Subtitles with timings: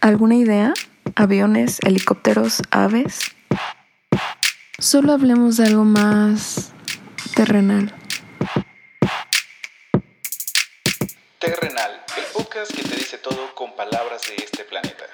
[0.00, 0.74] ¿Alguna idea?
[1.16, 3.18] ¿Aviones, helicópteros, aves?
[4.78, 6.72] Solo hablemos de algo más
[7.34, 7.92] terrenal.
[11.40, 15.04] Terrenal, el podcast que te dice todo con palabras de este planeta.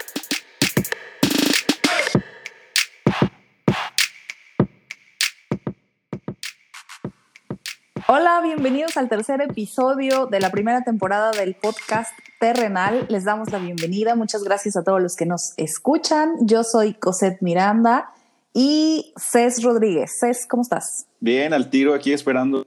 [8.07, 12.13] Hola, bienvenidos al tercer episodio de la primera temporada del podcast
[12.45, 13.07] Terrenal.
[13.09, 14.15] Les damos la bienvenida.
[14.17, 16.35] Muchas gracias a todos los que nos escuchan.
[16.43, 18.11] Yo soy Cosette Miranda
[18.53, 20.19] y Cés Rodríguez.
[20.21, 21.07] Cés, ¿cómo estás?
[21.21, 22.67] Bien, al tiro aquí esperando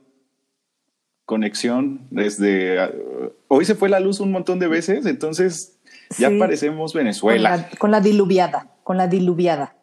[1.26, 2.88] conexión desde...
[2.88, 5.77] uh, hoy se fue la luz un montón de veces, entonces
[6.18, 6.40] ya Sí.
[6.40, 7.52] parecemos Venezuela.
[7.52, 9.76] Con la, con la diluviada, con la diluviada.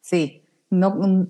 [0.00, 0.43] Sí.
[0.78, 1.26] No, mm,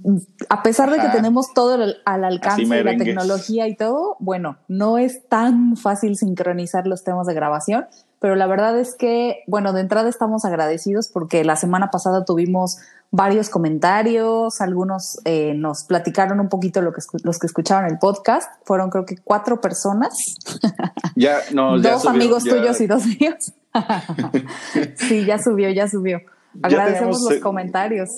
[0.49, 4.57] a pesar de que tenemos todo al, al alcance de la tecnología y todo, bueno,
[4.69, 7.87] no es tan fácil sincronizar los temas de grabación,
[8.21, 12.79] pero la verdad es que, bueno, de entrada estamos agradecidos porque la semana pasada tuvimos
[13.11, 18.51] varios comentarios, algunos eh, nos platicaron un poquito lo que los que escucharon el podcast,
[18.65, 20.37] fueron creo que cuatro personas,
[21.17, 23.53] Ya, no, ya dos subió, amigos ya- tuyos y dos míos.
[24.97, 26.19] sí, ya subió, ya subió.
[26.19, 28.11] Ya Agradecemos tenemos, los comentarios.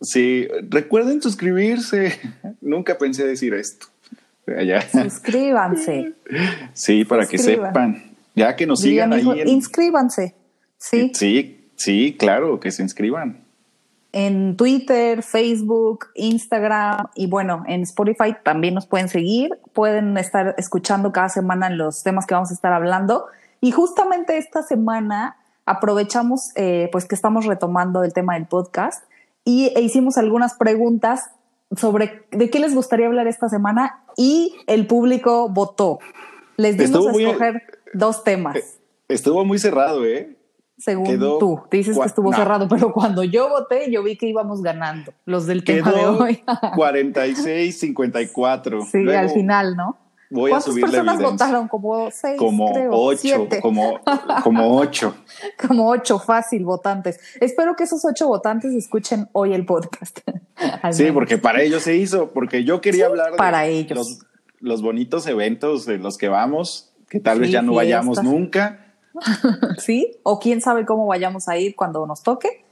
[0.00, 2.18] Sí, recuerden suscribirse.
[2.60, 3.86] Nunca pensé decir esto.
[4.46, 4.82] Ya.
[4.82, 6.12] Suscríbanse.
[6.74, 8.14] Sí, para que sepan.
[8.34, 9.40] Ya que nos Diría sigan hijo, ahí.
[9.40, 10.34] En, inscríbanse.
[10.76, 13.44] Sí, sí, sí, claro, que se inscriban.
[14.12, 19.58] en Twitter, Facebook, Instagram y bueno, en Spotify también nos pueden seguir.
[19.72, 23.26] Pueden estar escuchando cada semana los temas que vamos a estar hablando.
[23.60, 29.04] Y justamente esta semana aprovechamos eh, pues que estamos retomando el tema del podcast
[29.44, 31.30] y e hicimos algunas preguntas
[31.76, 35.98] sobre de qué les gustaría hablar esta semana y el público votó.
[36.56, 38.56] Les dimos Estuvo a muy- escoger dos temas.
[39.08, 40.36] Estuvo muy cerrado, ¿eh?
[40.78, 41.60] según Quedó tú.
[41.70, 42.36] Dices que estuvo no.
[42.36, 46.42] cerrado, pero cuando yo voté, yo vi que íbamos ganando los del tema de hoy.
[46.74, 48.82] 46, 54.
[48.90, 49.96] sí, Luego al final, ¿no?
[50.30, 51.68] Voy a ¿Cuántas subir la personas votaron?
[51.68, 53.60] Como seis, Como creo, ocho, siete.
[53.60, 54.00] como,
[54.42, 55.14] como ocho.
[55.68, 57.20] Como ocho fácil votantes.
[57.40, 60.20] Espero que esos ocho votantes escuchen hoy el podcast.
[60.92, 61.14] Sí, menos.
[61.14, 63.96] porque para ellos se hizo, porque yo quería hablar de para ellos.
[63.98, 64.18] Los,
[64.60, 68.24] los bonitos eventos de los que vamos, que tal vez Sí, ya no vayamos fiestas.
[68.24, 68.80] nunca.
[69.78, 70.16] ¿sí?
[70.22, 72.64] O quién sabe cómo vayamos a ir cuando nos toque.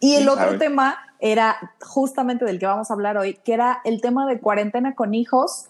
[0.00, 0.58] Y el ¿Quién otro sabe?
[0.58, 4.94] tema era justamente del que vamos a hablar hoy, que era el tema de cuarentena
[4.94, 5.66] con hijos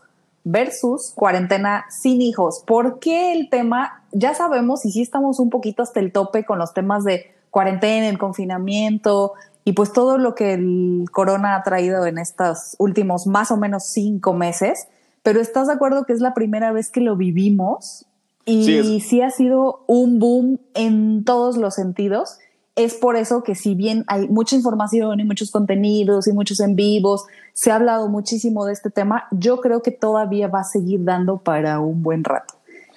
[0.50, 2.62] versus cuarentena sin hijos.
[2.66, 4.02] ¿Por qué el tema?
[4.12, 8.08] Ya sabemos y sí estamos un poquito hasta el tope con los temas de cuarentena,
[8.08, 13.50] el confinamiento y pues todo lo que el corona ha traído en estos últimos más
[13.50, 14.88] o menos cinco meses.
[15.22, 18.06] Pero ¿estás de acuerdo que es la primera vez que lo vivimos?
[18.46, 22.38] Y Sí, sí, ha sido un boom en todos los sentidos.
[22.78, 26.76] Es por eso que si bien hay mucha información y muchos contenidos y muchos en
[26.76, 31.02] vivos, se ha hablado muchísimo de este tema, yo creo que todavía va a seguir
[31.02, 32.54] dando para un buen rato.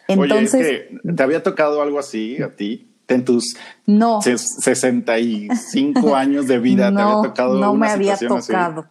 [0.07, 2.87] Entonces, Oye, es que te había tocado algo así a ti.
[3.07, 3.55] En tus
[3.87, 8.27] no, ses- 65 años de vida te no, había tocado no una me había así?
[8.27, 8.85] tocado.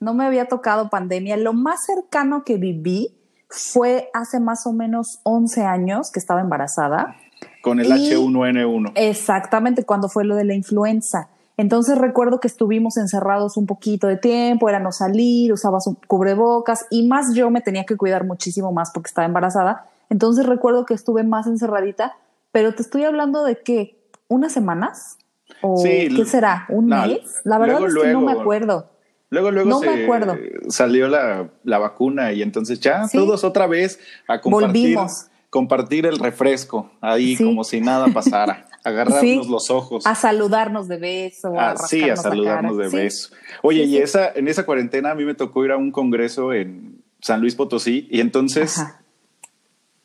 [0.00, 1.36] No me había tocado pandemia.
[1.36, 3.16] Lo más cercano que viví
[3.48, 7.14] fue hace más o menos 11 años que estaba embarazada.
[7.62, 8.92] Con el Y- H1N1.
[8.96, 11.28] Exactamente, cuando fue lo de la influenza.
[11.56, 16.86] Entonces recuerdo que estuvimos encerrados un poquito de tiempo, era no salir, usabas un cubrebocas
[16.90, 19.86] y más yo me tenía que cuidar muchísimo más porque estaba embarazada.
[20.10, 22.16] Entonces recuerdo que estuve más encerradita,
[22.52, 23.98] pero te estoy hablando de que
[24.28, 25.18] unas semanas
[25.60, 27.40] o Sí, qué será, un no, mes.
[27.44, 28.88] La verdad luego, es que no me acuerdo.
[29.30, 30.36] Luego, luego No se- me acuerdo.
[30.68, 33.16] salió la, la vacuna y entonces ya Sí.
[33.18, 35.26] todos otra vez a compartir, Volvimos.
[35.52, 37.44] Compartir el refresco ahí Sí.
[37.44, 39.50] como si nada pasara, agarrarnos Sí.
[39.50, 40.06] los ojos.
[40.06, 43.34] A saludarnos de beso, a Ah, sí, a saludarnos de beso.
[43.60, 47.02] Oye, y esa, en esa cuarentena a mí me tocó ir a un congreso en
[47.20, 48.82] San Luis Potosí y entonces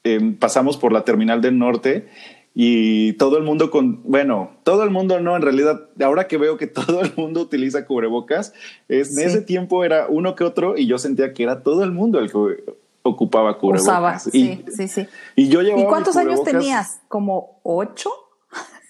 [0.04, 2.10] em, pasamos por la terminal del norte
[2.54, 6.58] y todo el mundo con, bueno, todo el mundo no, en realidad, ahora que veo
[6.58, 8.54] que todo el mundo utiliza cubrebocas,
[8.90, 11.92] es, en ese tiempo era uno que otro y yo sentía que era todo el
[11.94, 12.64] mundo el que
[13.08, 13.84] ocupaba cubrebocas.
[13.84, 15.08] Usaba, y, sí, sí, sí.
[15.36, 17.02] y yo llevaba ¿Y cuántos años tenías?
[17.08, 18.10] ¿Como ocho?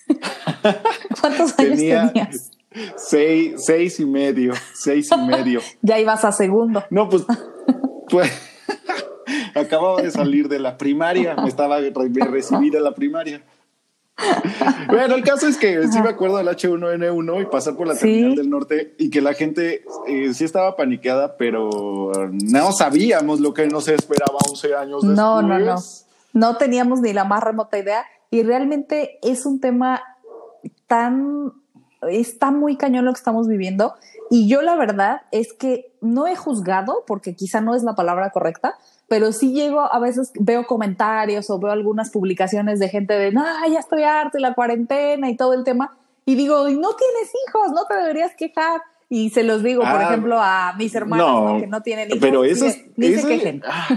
[1.21, 2.51] ¿Cuántos años Tenía tenías?
[2.95, 5.61] seis, seis y medio, seis y medio.
[5.81, 6.83] Ya ibas a segundo.
[6.89, 7.25] No, pues,
[8.09, 8.31] pues
[9.55, 11.91] acababa de salir de la primaria, me estaba re-
[12.29, 13.41] recibí de la primaria.
[14.87, 18.01] Bueno, el caso es que sí me acuerdo del H1N1 y pasar por la Sí.
[18.01, 23.53] terminal del norte y que la gente eh, sí estaba paniqueada, pero no sabíamos lo
[23.53, 25.17] que nos esperaba 11 años después.
[25.17, 25.75] No, no, no.
[26.33, 30.01] No teníamos ni la más remota idea y realmente es un tema
[30.87, 31.53] tan,
[32.09, 33.95] está muy cañón lo que estamos viviendo.
[34.29, 38.29] Y yo la verdad es que no he juzgado, porque quizá no es la palabra
[38.31, 38.75] correcta,
[39.07, 43.43] pero sí llego, a veces veo comentarios o veo algunas publicaciones de gente de, no,
[43.71, 45.95] ya estoy harta de la cuarentena y todo el tema.
[46.25, 48.81] Y digo, no tienes hijos, no te deberías quejar.
[49.09, 51.59] Y se los digo, por Ah, ejemplo, a mis hermanos ¿no?
[51.61, 52.19] que no tienen hijos.
[52.19, 52.85] Pero eso ni- es.
[52.97, 53.63] ni eso se quejen.
[53.65, 53.87] ah,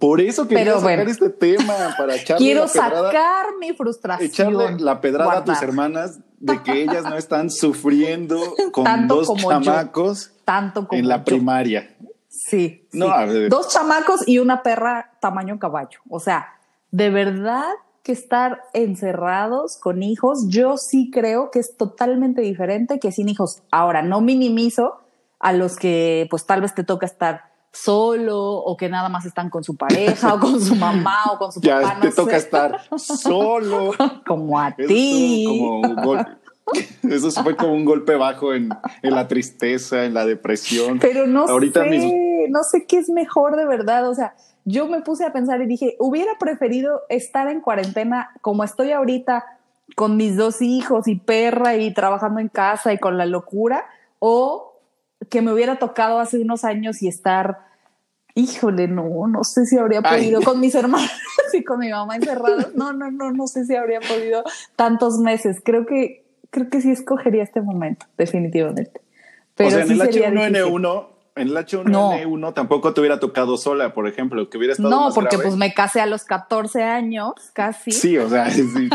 [0.00, 1.10] por eso quería Pero sacar bueno.
[1.12, 4.28] este tema, para echarle Quiero la pedrada, sacar mi frustración.
[4.28, 8.36] echarle la pedrada a tus hermanas de que ellas no están sufriendo
[8.72, 9.48] con Tanto dos yo.
[9.48, 11.24] chamacos Tanto como en la yo.
[11.24, 11.94] primaria.
[12.48, 12.86] Sí.
[12.92, 13.48] No, sí.
[13.48, 16.00] Dos chamacos y una perra tamaño caballo.
[16.08, 16.54] O sea,
[16.90, 17.64] de verdad
[18.02, 23.62] que estar encerrados con hijos, yo sí creo que es totalmente diferente que sin hijos.
[23.70, 25.00] Ahora, no minimizo
[25.40, 29.50] a los que pues tal vez te toca estar solo o que nada más están
[29.50, 32.00] con su pareja o con su mamá o con su Ya papá.
[32.00, 32.36] te no toca sé.
[32.38, 33.92] estar solo.
[34.26, 35.44] como a ti.
[35.46, 36.26] como un
[37.10, 38.68] Eso fue como un golpe bajo en,
[39.02, 40.98] en la tristeza, en la depresión.
[40.98, 42.12] Pero no Ahorita sé, mismo.
[42.50, 44.08] No sé qué es mejor de verdad.
[44.08, 44.34] O sea,
[44.64, 49.44] yo me puse a pensar y dije, hubiera preferido estar en cuarentena como estoy ahorita
[49.96, 53.86] con mis dos hijos y perra y trabajando en casa y con la locura,
[54.18, 54.80] o
[55.30, 57.58] que me hubiera tocado hace unos años y estar,
[58.34, 60.18] híjole, no, no sé si habría Ay.
[60.18, 61.10] podido con mis hermanos
[61.52, 62.74] y con mi mamá encerrados.
[62.74, 64.44] No, no, no, no sé si habría podido
[64.76, 65.60] tantos meses.
[65.64, 69.00] Creo que, creo que sí escogería este momento, definitivamente.
[69.54, 70.56] Pero o sea, en el sería difícil.
[70.56, 71.06] H1N1,
[71.40, 75.14] en el H1N1 tampoco te hubiera tocado sola, por ejemplo, que hubiera estado No, más
[75.14, 75.44] porque grave.
[75.50, 77.92] pues me casé a los 14 años, casi.
[77.92, 78.88] Sí, o sea, sí.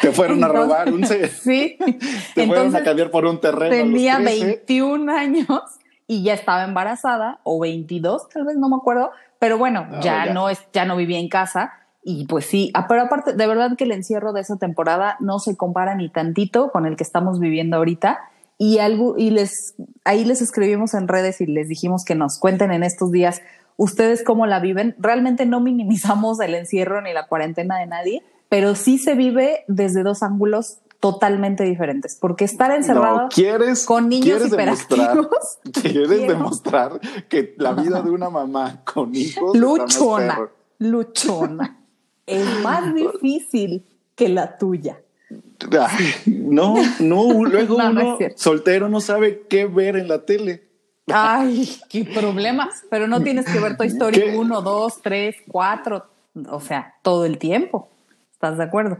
[0.00, 1.04] te fueron a robar un
[1.40, 1.76] Sí.
[2.34, 3.70] te fueron a cambiar por un terreno.
[3.70, 4.46] tenía 13.
[4.66, 5.46] 21 años
[6.06, 9.10] y ya estaba embarazada, o 22, tal vez, no me acuerdo.
[9.38, 10.32] Pero bueno, ya, ya.
[10.32, 11.72] no es, ya no vivía en casa.
[12.08, 15.40] Y pues sí, ah, pero aparte, de verdad que el encierro de esa temporada no
[15.40, 18.20] se compara ni tantito con el que estamos viviendo ahorita.
[18.58, 19.74] Y algo, y les,
[20.04, 23.42] ahí les escribimos en redes y les dijimos que nos cuenten en estos días
[23.76, 24.94] ustedes cómo la viven.
[24.98, 30.02] Realmente no minimizamos el encierro ni la cuarentena de nadie, pero sí se vive desde
[30.02, 32.16] dos ángulos totalmente diferentes.
[32.20, 35.58] Porque estar encerrado No, ¿quieres, con niños quieres demostrar, hiperactivos.
[35.82, 36.32] quieres Quiero.
[36.32, 40.48] demostrar que la vida de una mamá con hijos luchona,
[40.78, 41.78] luchona,
[42.26, 45.00] es más difícil que la tuya.
[45.80, 50.64] Ay, no, no, luego No, no uno soltero no sabe qué ver en la tele.
[51.06, 52.68] Ay, qué problema.
[52.90, 54.34] Pero no tienes que ver Toy Story.
[54.34, 56.06] 1, 2, 3, 4,
[56.50, 57.88] o sea, todo el tiempo.
[58.32, 58.98] ¿Estás de acuerdo?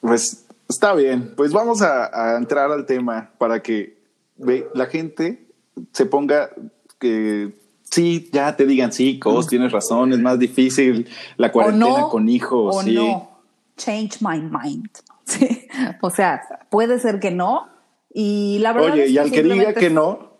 [0.00, 3.96] Pues está bien, pues vamos a, a entrar al tema para que
[4.36, 5.46] ve, la gente
[5.92, 6.50] se ponga
[6.98, 7.54] que
[7.90, 12.28] sí, ya te digan sí, Cos, tienes razón, es más difícil la cuarentena no, con
[12.28, 12.76] hijos.
[12.76, 12.94] o sí.
[12.94, 13.30] no.
[13.76, 14.90] Change my mind.
[15.26, 15.68] Sí.
[16.02, 17.68] O sea, puede ser que no.
[18.12, 20.38] Y la verdad Oye, es y al que diga que no,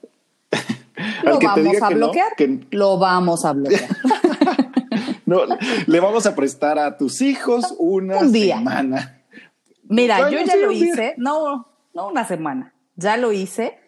[1.24, 2.36] lo al que te vamos diga a que no, bloquear.
[2.36, 3.88] que Lo vamos a bloquear.
[5.26, 5.40] no,
[5.86, 8.58] le vamos a prestar a tus hijos una Un día.
[8.58, 9.22] semana.
[9.84, 13.78] Mira, Bueno, yo ya sí, lo hice, no, no una semana, ya lo hice.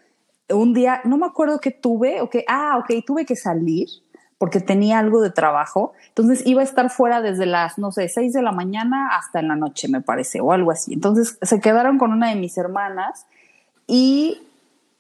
[0.49, 3.89] Un día, no me acuerdo qué tuve, o que, ah, ok, tuve que salir
[4.39, 5.93] porque tenía algo de trabajo.
[6.09, 9.49] Entonces iba a estar fuera desde las, no sé, 6 de la mañana hasta en
[9.49, 10.95] la noche, me parece, o algo así.
[10.95, 13.27] Entonces se quedaron con una de mis hermanas
[13.87, 14.43] y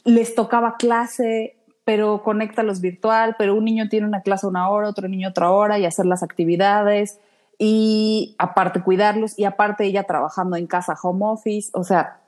[0.04, 5.08] les tocaba clase, pero conéctalos virtual, pero un niño tiene una clase una hora, otro
[5.08, 7.18] niño otra hora y hacer las actividades
[7.58, 12.20] y aparte cuidarlos y aparte ella trabajando en casa home office, o sea,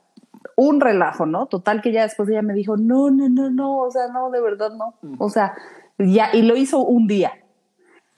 [0.55, 1.45] un relajo, ¿no?
[1.45, 4.41] Total que ya después ella me dijo, no, no, no, no, o sea, no, de
[4.41, 5.55] verdad no, o sea,
[5.99, 7.33] ya, y lo hizo un día.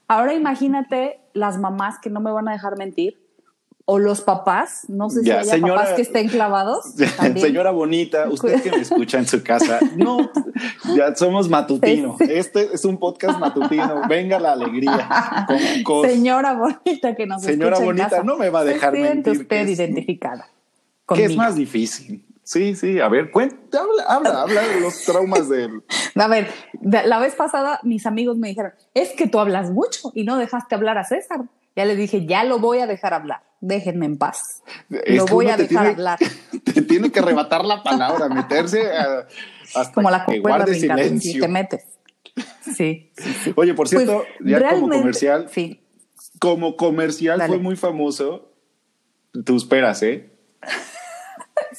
[0.08, 3.20] Ahora imagínate las mamás que no me van a dejar mentir,
[3.84, 6.94] o los papás, no sé Ya, si haya señora- papás que estén clavados.
[7.16, 7.44] también.
[7.46, 10.30] Señora bonita, usted que me escucha en su casa, no,
[10.94, 12.16] ya somos matutino.
[12.20, 14.02] Este es un podcast matutino.
[14.08, 15.08] Venga la alegría.
[15.48, 18.64] Con, con- Señora bonita que nos Señora escucha en bonita, casa, no me va a
[18.64, 20.46] dejar se mentir usted es- identificada.
[21.08, 22.24] ¿Qué es más difícil?
[22.44, 25.82] Sí, sí, a ver, cuenta, habla, habla, habla de los traumas del.
[26.16, 30.10] A ver, de- la vez pasada mis amigos me dijeron, es que tú hablas mucho
[30.14, 31.42] y no dejaste hablar a César.
[31.76, 34.62] Ya le dije, ya lo voy a dejar hablar, déjenme en paz.
[34.90, 36.18] Es lo voy a dejar tiene- hablar.
[36.74, 39.26] Te tiene que arrebatar la palabra, meterse a-
[39.74, 41.42] hasta Como la que guarde brincando, si silencio.
[41.42, 41.84] te metes.
[42.76, 43.52] Sí, sí, sí.
[43.56, 45.80] Oye, por cierto, Pues, ya como comercial, Sí,
[46.40, 47.48] como comercial Dale.
[47.54, 48.52] fue muy famoso.
[49.44, 50.30] Tus peras, ¿eh?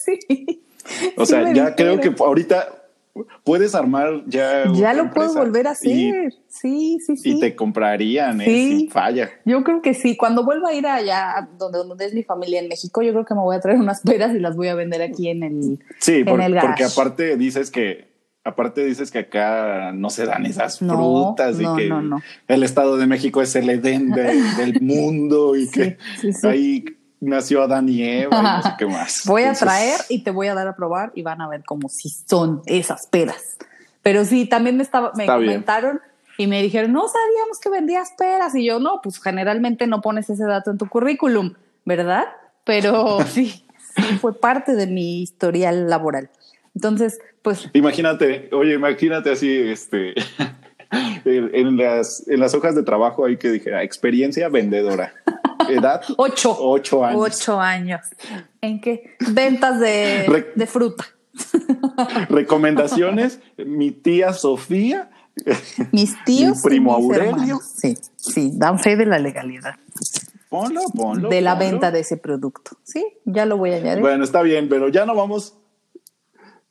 [0.26, 0.64] sí.
[1.18, 2.80] O sea, ya creo que ahorita
[3.44, 4.64] puedes armar ya.
[4.74, 5.92] Ya lo puedo volver a hacer.
[5.92, 7.30] y- sí, sí, sí.
[7.32, 8.46] Y, te comprarían, ¿eh?
[8.46, 8.78] Sí.
[8.80, 9.30] Sin falla.
[9.46, 10.18] Yo creo que sí.
[10.18, 13.34] Cuando vuelva a ir allá donde, donde es mi familia en México, yo creo que
[13.36, 15.80] me voy a traer unas peras y las voy a vender aquí en el.
[16.00, 16.68] Sí, En por- el garage.
[16.68, 18.12] porque aparte dices que.
[18.46, 20.96] Aparte dices que acá no se dan esas No,
[21.36, 25.56] frutas y no, que no, el Estado de México es el Edén de- del mundo
[25.56, 26.46] y Sí, que sí, sí.
[26.48, 26.86] ahí
[27.24, 29.24] nació Adán y Eva y no sé qué más.
[29.26, 31.90] Voy a traer y te voy a dar a probar y van a ver cómo
[31.90, 33.58] sí son esas peras.
[34.02, 35.52] Pero sí, también me, estaba, me Está bien.
[35.52, 36.02] comentaron
[36.38, 38.54] y me dijeron, no sabíamos que vendías peras.
[38.56, 41.54] Y yo, no, pues generalmente no pones ese dato en tu currículum,
[41.86, 42.26] ¿verdad?
[42.66, 43.66] Pero sí,
[43.96, 46.30] sí fue parte de mi historial laboral.
[46.76, 50.16] Entonces, pues Imagínate, oye, imagínate así, este,
[51.26, 55.14] en, las, en las hojas de trabajo ahí que dijera experiencia vendedora,
[55.70, 56.56] edad ocho.
[56.60, 58.02] ocho años, Ocho años.
[58.62, 59.16] ¿En qué?
[59.32, 61.06] Ventas de, Re- de fruta.
[62.30, 65.10] recomendaciones, mi tía Sofía,
[65.92, 66.58] Mis tíos.
[66.58, 67.32] Mi primo y mis Aurelio.
[67.32, 67.64] hermanos.
[67.76, 69.76] Sí, sí, dan fe de la legalidad.
[70.50, 71.30] ponlo, ponlo.
[71.30, 71.72] de la ponlo.
[71.72, 72.78] venta de ese producto.
[72.84, 74.02] Sí, ya lo voy a añadir.
[74.02, 75.56] Bueno, está bien, pero ya no vamos,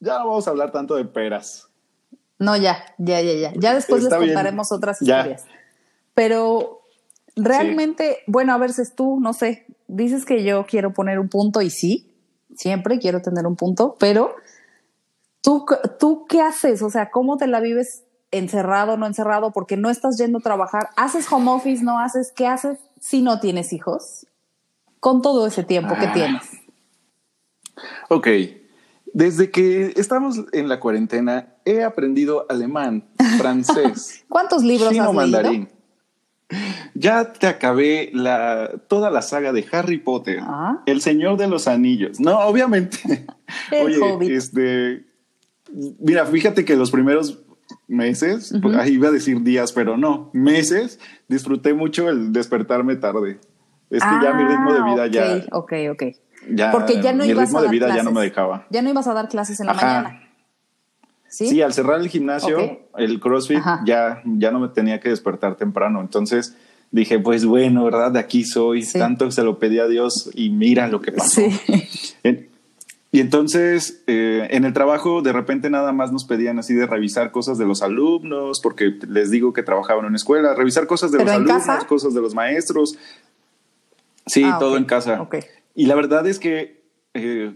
[0.00, 1.68] ya no vamos a hablar tanto de peras.
[2.38, 3.52] No, ya, ya, ya, ya.
[3.56, 4.34] Ya después Está les bien.
[4.34, 5.18] contaremos otras Ya.
[5.18, 5.44] historias.
[6.14, 6.81] Pero
[7.36, 11.28] realmente, bueno, a ver si es tú, no sé, dices que yo quiero poner un
[11.28, 12.10] punto y sí,
[12.56, 14.34] siempre quiero tener un punto, pero
[15.40, 15.64] ¿tú,
[15.98, 16.82] tú qué haces?
[16.82, 19.52] O sea, ¿cómo te la vives encerrado, no encerrado?
[19.52, 20.88] Porque no estás yendo a trabajar.
[20.96, 21.82] ¿Haces home office?
[21.82, 22.32] ¿No haces?
[22.34, 24.26] ¿Qué haces si no tienes hijos?
[25.00, 26.12] Con todo ese tiempo que Ah.
[26.12, 26.42] tienes.
[28.08, 28.28] Ok,
[29.14, 33.08] desde que estamos en la cuarentena he aprendido alemán,
[33.38, 35.20] francés, ¿Cuántos libros chino has leído?
[35.42, 35.68] mandarín.
[36.94, 40.82] Ya te acabé la, toda la saga de Harry Potter, Ah.
[40.86, 42.20] El Señor de los Anillos.
[42.20, 42.98] No, obviamente.
[43.70, 44.30] El Oye, Hobbit.
[44.30, 45.04] este,
[46.00, 47.38] mira, fíjate que los primeros
[47.88, 53.38] meses, pues, ahí iba a decir días, pero no, meses, disfruté mucho el despertarme tarde.
[53.90, 56.02] Es que ya mi ritmo de vida Ah, ya, ok, Ok, ok.
[56.54, 58.14] ya, Porque ya no mi ibas ritmo a de dar vida ya no clases.
[58.14, 58.66] me dejaba.
[58.70, 59.86] Ya no ibas a dar clases en la Ajá.
[60.02, 60.22] mañana.
[61.32, 61.48] ¿Sí?
[61.48, 63.80] Sí, al cerrar el gimnasio, el CrossFit, Ajá.
[63.86, 66.02] ya, ya no me tenía que despertar temprano.
[66.02, 66.54] Entonces
[66.90, 68.12] dije, pues bueno, ¿verdad?
[68.12, 68.82] De aquí soy.
[68.82, 68.98] Sí.
[68.98, 71.40] Tanto se lo pedí a Dios y mira lo que pasó.
[71.40, 72.20] Sí.
[73.14, 77.30] Y entonces eh, en el trabajo de repente nada más nos pedían así de revisar
[77.30, 81.18] cosas de los alumnos, porque les digo que trabajaban en una escuela, revisar cosas de
[81.18, 81.86] ¿Pero los alumnos, casa?
[81.86, 82.96] cosas de los maestros.
[84.24, 85.20] Sí, Ah, todo en casa.
[85.20, 85.36] ok.
[85.74, 86.80] Y la verdad es que
[87.12, 87.54] eh,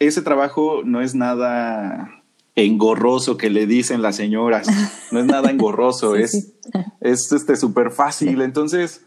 [0.00, 2.19] ese trabajo no es nada
[2.56, 4.66] engorroso que le dicen las señoras.
[5.12, 6.54] No es nada engorroso, Sí, es, sí.
[7.00, 8.40] es este súper fácil.
[8.42, 9.02] Entonces,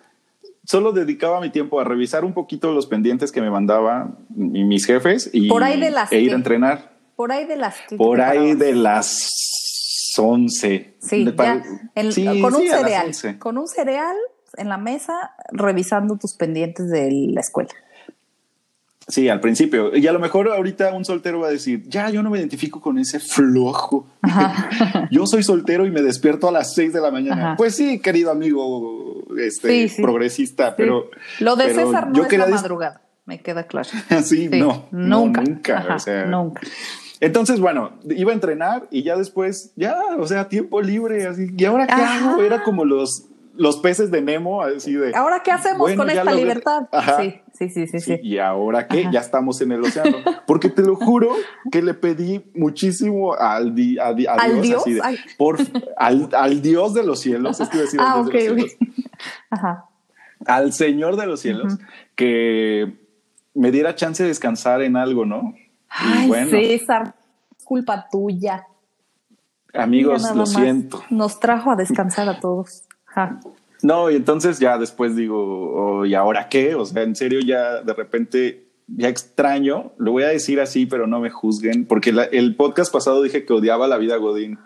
[0.66, 4.86] solo dedicaba mi tiempo a revisar un poquito los pendientes que me mandaban mi- mis
[4.86, 6.94] jefes y Por ahí de las e ir que- a entrenar.
[7.16, 10.96] Por ahí de las que Por ahí de las 11.
[11.00, 11.64] Sí, De ya,
[11.96, 13.06] el- con un cereal.
[13.08, 13.40] 11.
[13.40, 14.16] Con un cereal
[14.58, 17.70] en la mesa revisando tus pendientes de la escuela.
[19.08, 19.96] Sí, al principio.
[19.96, 22.80] Y a lo mejor ahorita un soltero va a decir, ya, yo no me identifico
[22.80, 24.08] con ese flojo.
[25.12, 27.46] yo soy soltero y me despierto a las 6 de la mañana.
[27.48, 27.56] Ajá.
[27.58, 30.02] Pues sí, querido amigo este, Sí, sí.
[30.02, 30.74] progresista, Sí.
[30.78, 31.10] pero...
[31.40, 33.90] Lo de pero César no yo es la madrugada, me queda claro.
[34.24, 35.42] sí, no, no, nunca.
[35.42, 35.78] nunca.
[35.80, 36.62] Ajá, o sea, nunca.
[37.20, 41.48] Entonces, bueno, iba a entrenar y ya después, ya, o sea, tiempo libre, así.
[41.58, 42.32] ¿Y ahora qué Ajá.
[42.32, 42.42] hago?
[42.42, 45.14] Era como los, los peces de Nemo, así de...
[45.16, 46.88] ¿Ahora qué hacemos Bueno, con esta libertad?
[47.20, 48.20] Sí, sí, sí, sí, Sí.
[48.24, 49.02] ¿Y ahora qué?
[49.02, 49.12] Ajá.
[49.12, 50.18] Ya estamos en el océano.
[50.48, 51.30] Porque te lo juro
[51.72, 54.82] que le pedí muchísimo al, di- a di- a ¿Al Dios, Dios?
[54.82, 55.02] así de,
[55.38, 55.58] por,
[55.98, 58.64] al, al Dios de los cielos, es que decir al Ah, Dios ok, de los
[58.64, 58.70] ok.
[58.70, 59.08] cielos,
[59.52, 59.86] Ajá.
[60.48, 61.78] al Señor de los cielos,
[62.16, 62.98] que
[63.54, 65.54] me diera chance de descansar en algo, ¿no?
[65.56, 67.14] Y Ay, bueno, César,
[67.64, 68.66] culpa tuya.
[69.76, 70.50] amigos, lo más.
[70.54, 71.04] siento.
[71.12, 72.84] Nos trajo a descansar a todos.
[73.82, 75.38] No, y entonces ya después digo,
[76.00, 76.76] oh, ¿y ahora qué?
[76.76, 81.08] O sea, en serio ya de repente ya extraño, lo voy a decir así, pero
[81.08, 84.60] no me juzguen, porque la- el podcast pasado dije que odiaba la vida Godín,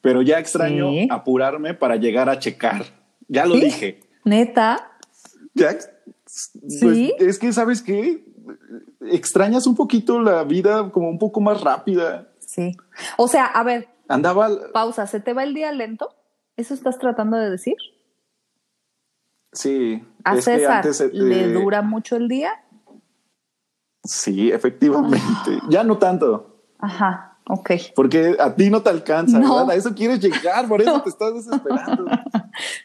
[0.00, 1.08] pero ya extraño Sí.
[1.10, 2.84] apurarme para llegar a checar.
[3.28, 3.60] Ya lo ¿Sí?
[3.62, 4.00] dije.
[4.24, 4.92] Neta.
[5.54, 5.90] Ya, ex-
[6.80, 7.14] pues, Sí.
[7.18, 8.24] es que, ¿sabes qué?
[9.10, 12.28] Extrañas un poquito la vida como un poco más rápida.
[12.40, 12.72] Sí.
[13.16, 16.08] O sea, a ver, Andaba, pausa, ¿se te va el día lento?
[16.58, 17.76] ¿Eso estás tratando de decir?
[19.52, 20.04] sí.
[20.24, 22.52] ¿A es que César antes, eh, le dura mucho el día?
[24.04, 25.60] Sí, efectivamente.
[25.70, 26.64] Ya no tanto.
[26.78, 27.70] Ajá, ok.
[27.94, 29.56] Porque a ti no te alcanza, No.
[29.56, 29.70] ¿verdad?
[29.70, 32.04] A eso quieres llegar, por eso te estás desesperando.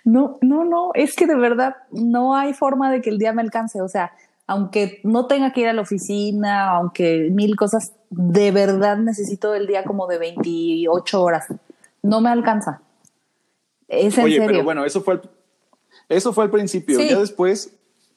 [0.06, 3.42] No, no, no, es que de verdad no hay forma de que el día me
[3.42, 3.82] alcance.
[3.82, 4.14] O sea,
[4.48, 9.66] aunque no tenga que ir a la oficina, aunque mil cosas, de verdad necesito el
[9.68, 11.48] día como de 28 horas.
[12.04, 12.82] No me alcanza.
[14.00, 14.48] Es en Oye, serio.
[14.48, 15.30] pero bueno, eso fue, al-
[16.10, 17.00] eso fue al principio.
[17.00, 17.10] Sí.
[17.10, 17.76] Ya después,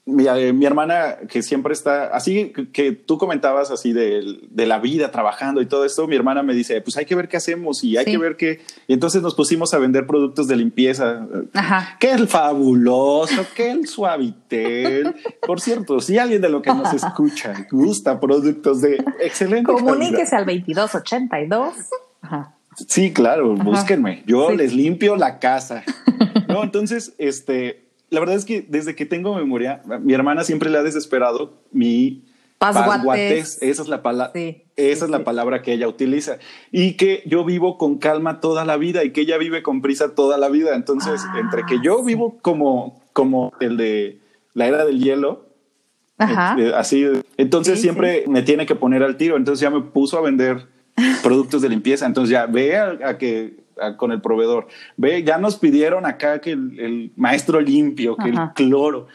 [0.09, 4.67] mi, eh, mi hermana, que siempre está, así que, que tú comentabas así de, de
[4.67, 7.39] la vida trabajando y todo esto, mi hermana me dice, pues hay que ver qué
[7.39, 8.13] hacemos y hay Sí.
[8.13, 8.61] que ver qué.
[8.87, 11.27] Y entonces nos pusimos a vender productos de limpieza.
[11.55, 11.97] Ajá.
[11.99, 15.15] Que el fabuloso, que el suavitel.
[15.45, 20.37] Por cierto, si alguien de lo que nos escucha gusta productos de excelente calidad, Comuníquese
[20.37, 21.75] al 2282.
[22.23, 22.56] Ajá.
[22.89, 24.23] Sí, claro, búsquenme.
[24.27, 24.57] Yo Sí.
[24.57, 25.83] les limpio la casa.
[26.49, 30.79] No, entonces, este, la verdad es que desde que tengo memoria, mi hermana siempre le
[30.79, 32.23] ha desesperado mi
[32.59, 33.59] pasguates.
[33.63, 34.33] Esa es la palabra.
[34.35, 36.39] Sí, Esa sí, es la palabra que ella utiliza
[36.71, 40.15] y que yo vivo con calma toda la vida y que ella vive con prisa
[40.15, 40.75] toda la vida.
[40.75, 44.21] Entonces, Ah, entre que yo vivo como, como el de
[44.55, 45.47] la era del hielo,
[46.19, 46.57] Ajá.
[46.59, 47.07] eh, así.
[47.37, 49.37] Entonces siempre me tiene que poner al tiro.
[49.37, 50.67] Entonces ya me puso a vender
[51.23, 52.07] productos de limpieza.
[52.07, 54.67] Entonces ya ve a, a que a- con el proveedor.
[54.97, 58.53] Ve, ya nos pidieron acá que el, el maestro limpio, que Ajá.
[58.57, 59.07] el cloro.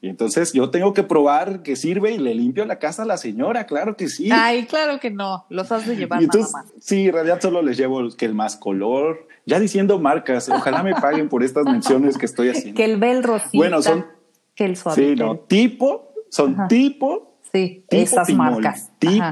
[0.00, 3.16] Y entonces yo tengo que probar que sirve y le limpio la casa a la
[3.16, 4.28] señora, claro que sí.
[4.32, 5.44] Ay, claro que no.
[5.48, 6.72] Los has de llevar y entonces, nada más.
[6.78, 9.26] sí, en realidad solo les llevo el- que el más color.
[9.44, 12.76] Ya diciendo marcas, ojalá me paguen por estas menciones que estoy haciendo.
[12.76, 13.50] Que el bel rosita.
[13.54, 14.06] Bueno, son-
[14.54, 15.18] Que el Sí, suavitel.
[15.18, 16.68] no, tipo, son Ajá.
[16.68, 18.90] tipo Sí, Tipo esas marcas.
[19.00, 19.22] tip-.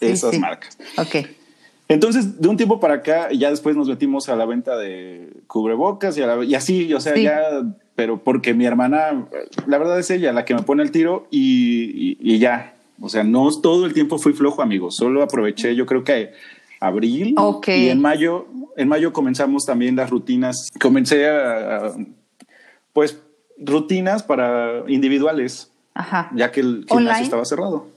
[0.00, 0.38] Sí, esas sí.
[0.38, 0.76] marcas.
[0.98, 1.26] Ok.
[1.88, 6.16] Entonces, de un tiempo para acá, ya después nos metimos a la venta de cubrebocas
[6.16, 7.24] y, a la- y así, o sea, Sí.
[7.24, 7.42] ya,
[7.94, 9.26] pero porque mi hermana,
[9.66, 12.74] la verdad es ella la que me pone el tiro y, y- y ya.
[13.00, 14.96] O sea, no todo el tiempo fui flojo, amigos.
[14.96, 16.32] Solo aproveché, yo creo que
[16.80, 17.68] abril Ok.
[17.68, 18.46] y en mayo,
[18.76, 20.70] en mayo comenzamos también las rutinas.
[20.80, 21.92] Comencé a, a,
[22.92, 23.18] pues,
[23.58, 26.30] rutinas para individuales, Ajá.
[26.34, 26.88] ya que el ¿Online?
[26.88, 27.88] gimnasio estaba cerrado.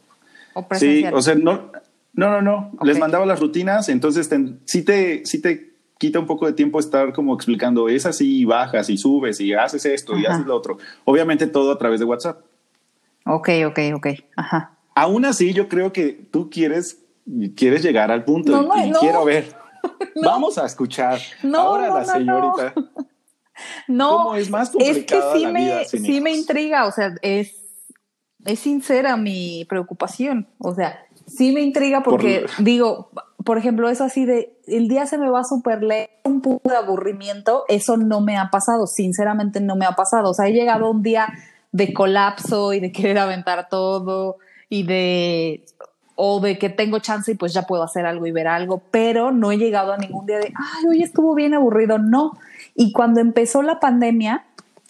[0.53, 1.71] O Sí, o sea, no,
[2.17, 2.71] no, no, no.
[2.75, 2.83] Ok.
[2.85, 6.79] Les mandaba las rutinas, entonces te- sí, te, sí te quita un poco de tiempo
[6.79, 10.55] estar como explicando, es así, y bajas y subes y haces esto y haces lo
[10.55, 10.77] otro.
[11.05, 12.41] Obviamente todo a través de WhatsApp.
[13.25, 14.07] Ok, ok, ok.
[14.35, 14.77] Ajá.
[14.95, 17.03] Aún así, yo creo que tú quieres,
[17.55, 18.99] quieres llegar al punto No, y, no, y no.
[18.99, 19.55] quiero ver.
[20.23, 22.73] Vamos a escuchar No, ahora no, la no, señorita.
[23.87, 26.91] No, ¿Cómo es más es que sí la vida me, sin sí me intriga, o
[26.91, 27.55] sea, es,
[28.45, 33.09] es sincera mi preocupación, o sea, sí me intriga porque digo,
[33.43, 36.75] por ejemplo, eso así de, el día se me va súper lejos, un punto de
[36.75, 40.87] aburrimiento, eso no me ha pasado, sinceramente no me ha pasado, o sea, he llegado
[40.87, 41.27] a un día
[41.71, 44.37] de colapso y de querer aventar todo
[44.69, 45.63] y de
[46.19, 49.31] o de que tengo chance y pues ya puedo hacer algo y ver algo, pero
[49.31, 52.37] no he llegado a ningún día de, ay, hoy estuvo bien aburrido, no.
[52.73, 54.43] Y cuando empezó la pandemia,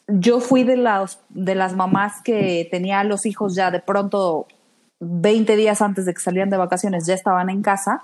[0.08, 4.48] yo fui de las, de las mamás que tenía a los hijos ya de pronto
[5.00, 8.04] 20 días antes de que salían de vacaciones, ya estaban en casa,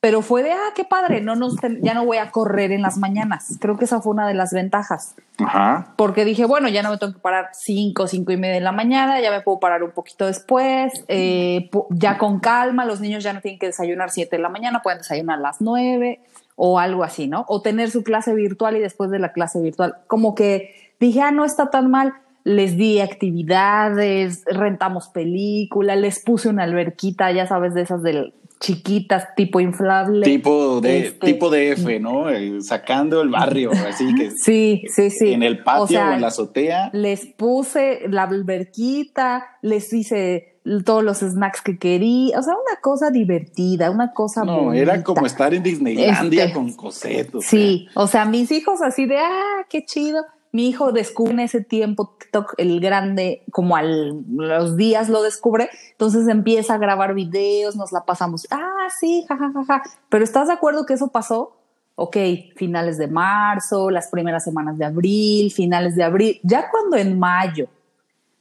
[0.00, 2.98] pero fue de, ah, qué padre, no nos ya no voy a correr en las
[2.98, 3.56] mañanas.
[3.60, 5.92] Creo que esa fue una de las ventajas Ajá.
[5.94, 8.72] porque dije, bueno, ya no me tengo que parar 5, 5 y media de la
[8.72, 13.32] mañana, ya me puedo parar un poquito después, eh, ya con calma, los niños ya
[13.32, 16.20] no tienen que desayunar 7 de la mañana, pueden desayunar a las 9
[16.56, 17.44] o algo así, ¿no?
[17.46, 21.30] O tener su clase virtual y después de la clase virtual, como que dije, ah,
[21.30, 22.14] no está tan mal.
[22.44, 29.34] Les di actividades, rentamos película, les puse una alberquita, ya sabes, de esas del chiquitas,
[29.34, 30.24] tipo inflable.
[30.24, 32.30] Tipo de, Este, tipo de F, ¿no?
[32.30, 35.32] Eh, sacando el barrio, así que Sí, sí, sí.
[35.32, 36.90] en el patio O sea, o en la azotea.
[36.92, 43.10] les puse la alberquita, les hice todos los snacks que quería, o sea, una cosa
[43.10, 44.80] divertida, una cosa No, bonita.
[44.82, 47.34] era como estar en Disneylandia Este, con Cosette.
[47.34, 47.50] o sea.
[47.50, 50.22] Sí, o sea, mis hijos así de, ah, qué chido.
[50.52, 55.70] Mi hijo descubre en ese tiempo TikTok, el grande, como a los días lo descubre,
[55.92, 59.64] entonces empieza a grabar videos, nos la pasamos, ah, sí, jajajaja.
[59.64, 59.96] Ja, ja, ja.
[60.10, 61.56] Pero ¿estás de acuerdo que eso pasó?
[61.94, 62.16] Ok,
[62.56, 67.68] finales de marzo, las primeras semanas de abril, finales de abril, ya cuando en mayo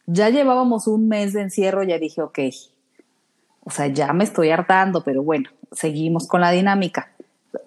[0.06, 2.40] ya llevábamos un mes de encierro, ya dije, ok,
[3.64, 7.12] o sea, ya me estoy hartando, pero bueno, seguimos con la dinámica.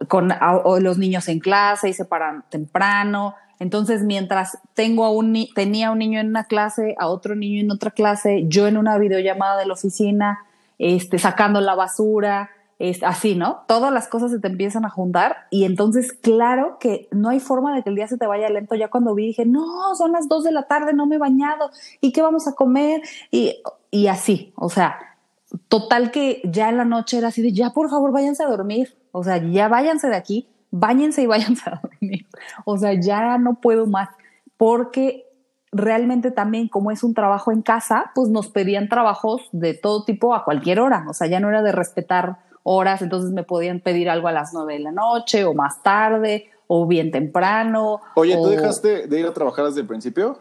[0.09, 0.33] Con
[0.81, 3.35] los niños en clase y se paran temprano.
[3.59, 7.71] Entonces, mientras tengo a un tenía un niño en una clase, a otro niño en
[7.71, 10.39] otra clase, yo en una videollamada de la oficina,
[10.79, 12.51] este, sacando la basura,
[13.03, 13.65] así, ¿no?
[13.67, 17.75] Todas las cosas se te empiezan a juntar y entonces, claro que no hay forma
[17.75, 18.75] de que el día se te vaya lento.
[18.75, 21.71] Ya cuando vi, dije, no, son las dos de la tarde, no me he bañado,
[22.01, 23.03] ¿y qué vamos a comer?
[23.31, 24.99] Y, y así, o sea,
[25.69, 28.97] total que ya en la noche era así de, ya por favor váyanse a dormir,
[29.13, 31.94] o sea, ya váyanse de aquí, váyanse y váyanse a dormir,
[32.65, 34.09] o sea, ya no puedo más,
[34.57, 35.27] porque
[35.73, 40.35] realmente también como es un trabajo en casa, pues nos pedían trabajos de todo tipo
[40.35, 44.09] a cualquier hora, o sea, ya no era de respetar horas, entonces me podían pedir
[44.09, 48.01] algo a las nueve de la noche o más tarde o bien temprano.
[48.15, 50.39] Oye, ¿tú o- dejaste de ir a trabajar desde el principio?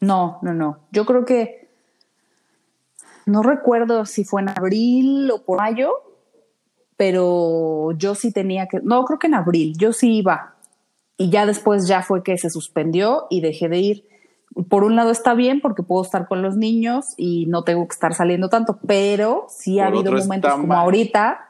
[0.00, 0.78] No, no, no.
[0.92, 1.68] Yo creo que
[3.24, 5.92] no recuerdo si fue en abril o por mayo,
[6.96, 10.55] pero yo sí tenía que, no, creo que en abril, yo sí iba.
[11.18, 14.04] Y ya después ya fue que se suspendió y dejé de ir.
[14.68, 17.92] Por un lado está bien porque puedo estar con los niños y no tengo que
[17.92, 20.78] estar saliendo tanto, pero sí ha Por habido momentos como mal.
[20.78, 21.40] ahorita,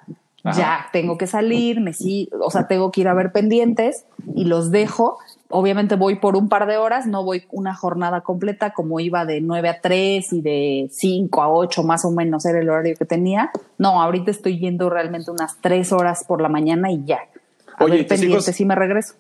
[0.42, 0.58] Ajá.
[0.58, 4.44] ya tengo que salir, me sí, o sea, tengo que ir a ver pendientes y
[4.44, 5.18] los dejo.
[5.48, 9.40] Obviamente voy por un par de horas, no voy una jornada completa como iba de
[9.40, 13.04] 9 a 3 y de 5 a 8 más o menos era el horario que
[13.04, 13.50] tenía.
[13.78, 17.18] No, ahorita estoy yendo realmente unas 3 horas por la mañana y ya.
[17.78, 18.60] A Oye, ¿y ver hijos?
[18.60, 19.14] y me regreso.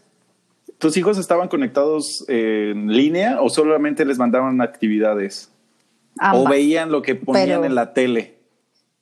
[0.78, 5.50] ¿Tus hijos estaban conectados en línea o solamente les mandaban actividades?
[6.34, 8.36] ¿O veían lo que ponían Pero- en la tele?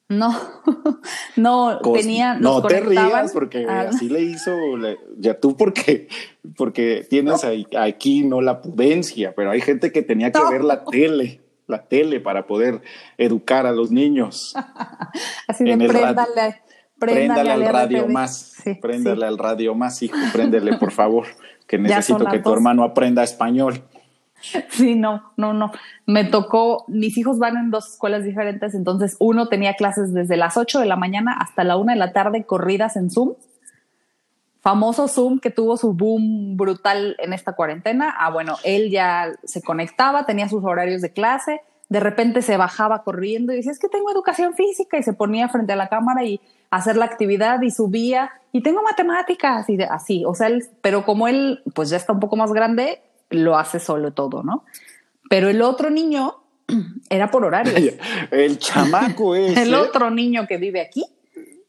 [0.08, 0.38] No,
[1.36, 6.08] no, Cos- tenían, no te rías porque así le hizo le- ya tú porque
[6.56, 10.50] porque tienes ahí- aquí no la prudencia pero hay gente que tenía que No.
[10.50, 12.82] ver la tele la tele para poder
[13.16, 14.54] educar a los niños
[15.48, 16.60] así de préndale,
[17.12, 19.24] préndale al radio más Sí, préndale sí.
[19.26, 21.26] al radio más hijo préndele por favor
[21.66, 22.54] que necesito que tu dos.
[22.54, 23.82] hermano aprenda español
[24.68, 25.72] Sí, no, no, no.
[26.06, 30.58] Me tocó, mis hijos van en dos escuelas diferentes, entonces uno tenía clases desde las
[30.58, 33.34] 8 de la mañana hasta la 1 de la tarde corridas en Zoom.
[34.60, 38.14] Famoso Zoom que tuvo su boom brutal en esta cuarentena.
[38.18, 43.02] Ah, bueno, él ya se conectaba, tenía sus horarios de clase, de repente se bajaba
[43.04, 46.24] corriendo y decía, es que tengo educación física y se ponía frente a la cámara
[46.24, 50.64] y hacer la actividad y subía y tengo matemáticas y de- así, o sea, él,
[50.80, 54.64] pero como él pues ya está un poco más grande, lo hace solo todo, ¿no?
[55.28, 56.36] Pero el otro niño
[57.10, 57.94] era por horarios.
[58.30, 61.04] el chamaco es El otro niño que vive aquí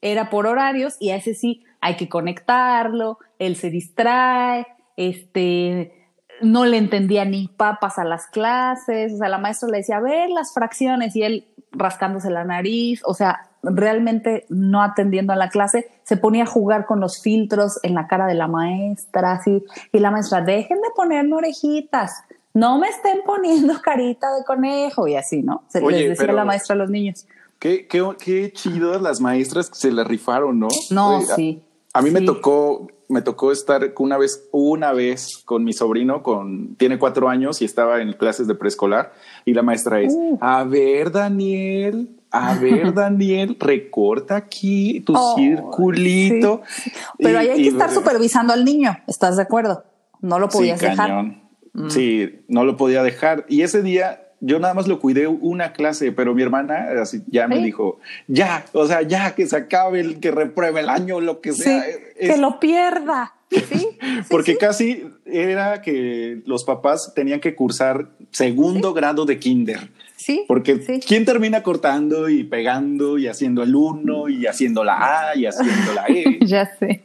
[0.02, 4.66] era por horarios y a ese sí hay que conectarlo, él se distrae,
[4.98, 6.05] este,
[6.42, 10.02] no le entendía ni papas a las clases, o sea, la maestra le decía, a
[10.02, 15.50] ver las fracciones y él rascándose la nariz, o sea, realmente no atendiendo a la
[15.50, 19.64] clase, se ponía a jugar con los filtros en la cara de la maestra, así,
[19.92, 25.16] y la maestra, dejen de ponerme orejitas, no me estén poniendo carita de conejo y
[25.16, 25.64] así, ¿no?
[25.68, 27.26] Se Oye, les decía pero- la maestra a los niños.
[27.60, 30.68] Qué, qué, qué chido las maestras que se la rifaron, ¿no?
[30.92, 31.64] No, sí.
[31.96, 36.76] A, mí me tocó, me tocó estar una vez, una vez con mi sobrino, con,
[36.76, 39.14] tiene cuatro años y estaba en clases de preescolar
[39.46, 40.38] y la maestra es, Uh.
[40.42, 46.62] a ver, Daniel, a ver, Daniel, recorta aquí tu Oh, circulito.
[46.68, 46.92] sí.
[47.20, 49.84] Pero ahí hay que estar supervisando al niño, ¿estás de acuerdo?
[50.22, 51.10] No lo podías sí, dejar.
[51.10, 51.42] cañón.
[51.90, 53.46] Sí, no lo podía dejar.
[53.50, 57.48] Y ese día yo nada más lo cuidé una clase, pero mi hermana así ya
[57.48, 57.64] me ¿Sí?
[57.64, 61.52] dijo, ya, o sea, ya que se acabe, el, que repruebe el año, lo que
[61.54, 61.84] Sí, sea.
[61.84, 63.34] que Es- lo pierda.
[63.50, 63.88] Sí,
[64.30, 69.90] porque casi era que los papás tenían que cursar segundo grado de kinder.
[70.18, 70.80] Sí, Porque.
[71.06, 75.94] ¿quién termina cortando y pegando y haciendo el uno y haciendo la A y haciendo
[75.94, 76.40] la E?
[76.46, 77.04] Ya sé.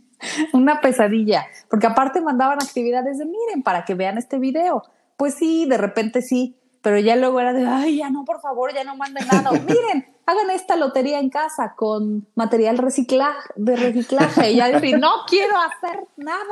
[0.52, 1.46] Una pesadilla.
[1.70, 4.82] Porque aparte mandaban actividades de miren para que vean este video.
[5.16, 6.56] Pues sí, de repente sí.
[6.86, 9.50] Pero ya luego era de ay, ya no, por favor, ya no manden nada.
[9.66, 14.52] Miren, hagan esta lotería en casa con material recicla de reciclaje.
[14.52, 16.44] Y ya decir, no quiero hacer nada.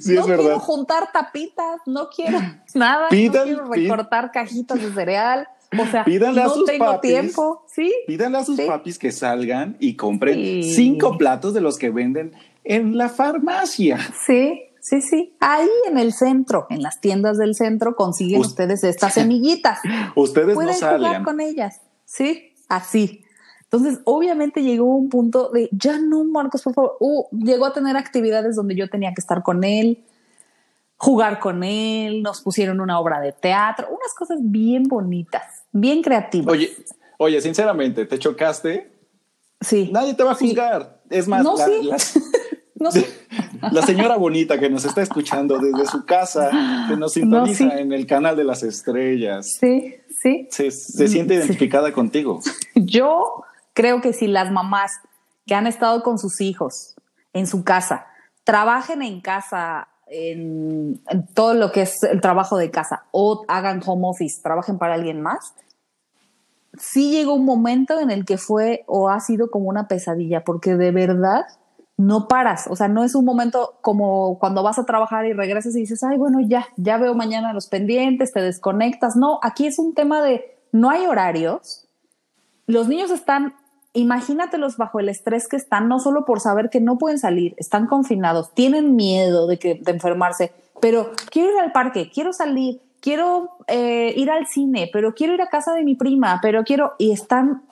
[0.00, 0.44] Sí, no es verdad.
[0.44, 2.38] quiero juntar tapitas, no quiero
[2.74, 3.10] nada.
[3.10, 5.46] Pidan- no quiero recortar cajitas de cereal.
[5.78, 7.10] O sea, Pídanle a no sus tengo papis.
[7.10, 7.66] tiempo.
[7.70, 7.92] Sí.
[8.06, 8.64] Pídanle a sus Sí.
[8.66, 10.62] papis que salgan y compren Sí.
[10.74, 12.32] cinco platos de los que venden
[12.64, 13.98] en la farmacia.
[14.26, 15.36] Sí, sí, sí.
[15.40, 19.80] Ahí en el centro, en las tiendas del centro, consiguen Us- ustedes estas semillitas.
[20.14, 21.80] Ustedes Pueden no jugar con ellas.
[22.04, 23.22] Sí, así.
[23.64, 26.96] Entonces, obviamente llegó un punto de ya no, Marcos, por favor.
[27.00, 30.04] Uh, llegó a tener actividades donde yo tenía que estar con él,
[30.96, 36.52] jugar con él, nos pusieron una obra de teatro, unas cosas bien bonitas, bien creativas.
[36.54, 36.70] Oye,
[37.18, 38.92] oye, sinceramente, ¿te chocaste?
[39.60, 39.90] sí.
[39.92, 40.46] Nadie te va a Sí.
[40.48, 41.00] juzgar.
[41.10, 42.20] Es más, No, la, sí.
[42.78, 43.06] No sé.
[43.72, 46.50] la señora bonita que nos está escuchando desde su casa,
[46.88, 47.78] que nos sintoniza sí.
[47.78, 50.46] en el canal de las estrellas, Sí, sí.
[50.50, 51.40] se, se siente Sí.
[51.40, 52.40] identificada contigo.
[52.74, 54.92] Yo creo que si las mamás
[55.46, 56.94] que han estado con sus hijos
[57.32, 58.06] en su casa,
[58.44, 63.80] trabajen en casa, en, en todo lo que es el trabajo de casa, o hagan
[63.84, 65.54] home office, trabajen para alguien más,
[66.78, 70.76] sí llegó un momento en el que fue o ha sido como una pesadilla, porque
[70.76, 71.46] de verdad
[71.96, 72.66] no paras.
[72.68, 76.02] O sea, no es un momento como cuando vas a trabajar y regresas y dices,
[76.02, 79.16] ay, bueno, ya, ya veo mañana los pendientes, te desconectas.
[79.16, 81.88] No, aquí es un tema de no hay horarios.
[82.66, 83.54] Los niños están
[83.96, 87.86] imagínatelos bajo el estrés que están, no solo por saber que no pueden salir, están
[87.86, 94.12] confinados, tienen miedo de, que, enfermarse, pero quiero ir al parque, quiero salir, quiero eh,
[94.14, 97.62] ir al cine, pero quiero ir a casa de mi prima, pero quiero, y están,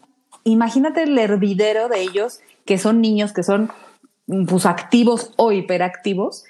[0.44, 3.70] imagínate el hervidero de ellos, que son niños, que son
[4.26, 6.44] pues activos o hiperactivos,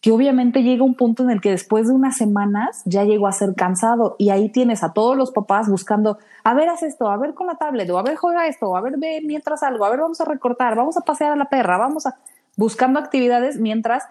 [0.00, 3.32] que obviamente llega un punto en el que después de unas semanas ya llegó a
[3.32, 4.16] ser cansado.
[4.18, 7.46] Y ahí tienes a todos los papás buscando, a ver, haz esto, a ver con
[7.46, 10.20] la tablet, o a ver, juega esto, a ver, ve mientras algo, a ver, vamos
[10.20, 12.18] a recortar, vamos a pasear a la perra, vamos a,
[12.56, 14.04] buscando actividades mientras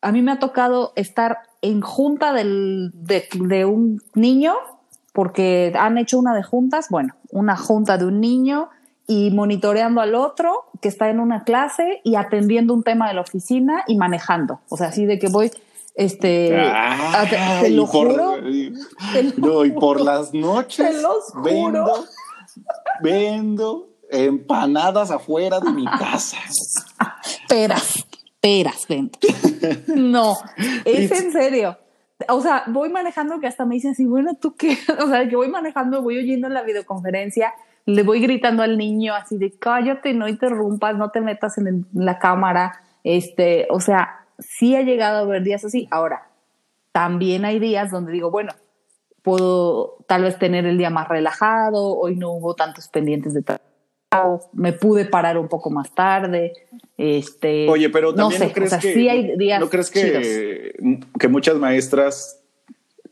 [0.00, 4.54] a mí me ha tocado estar en junta del, de, de un niño,
[5.12, 8.70] porque han hecho una de juntas, bueno, una junta de un niño
[9.08, 13.22] y monitoreando al otro que está en una clase y atendiendo un tema de la
[13.22, 14.60] oficina y manejando.
[14.68, 15.50] O sea, así de que voy,
[15.94, 17.24] este, Ah,
[17.62, 18.34] te lo y por- juro.
[19.12, 21.42] te lo no, y por las noches Te los juro.
[21.42, 22.04] vendo,
[23.00, 26.36] vendo empanadas afuera de mi casa.
[27.48, 28.06] peras,
[28.40, 29.10] peras, ven.
[29.86, 30.36] No,
[30.84, 31.78] es en serio.
[32.28, 34.76] O sea, voy manejando que hasta me dicen así, bueno, ¿tú qué?
[35.02, 37.54] O sea, que voy manejando, voy oyendo la videoconferencia,
[37.88, 41.84] le voy gritando al niño así de cállate, no interrumpas, no te metas en, el-
[41.94, 42.82] la cámara.
[43.02, 45.88] Este, o sea, sí ha llegado a haber días así.
[45.90, 46.28] Ahora,
[46.92, 48.52] también hay días donde digo, bueno,
[49.22, 54.50] puedo tal vez tener el día más relajado, hoy no hubo tantos pendientes de trabajo,
[54.52, 56.52] me pude parar un poco más tarde.
[56.98, 59.70] Este, Oye, pero no también sé, no crees o sea, que sí hay días no
[59.70, 60.74] crees que,
[61.18, 62.37] que muchas maestras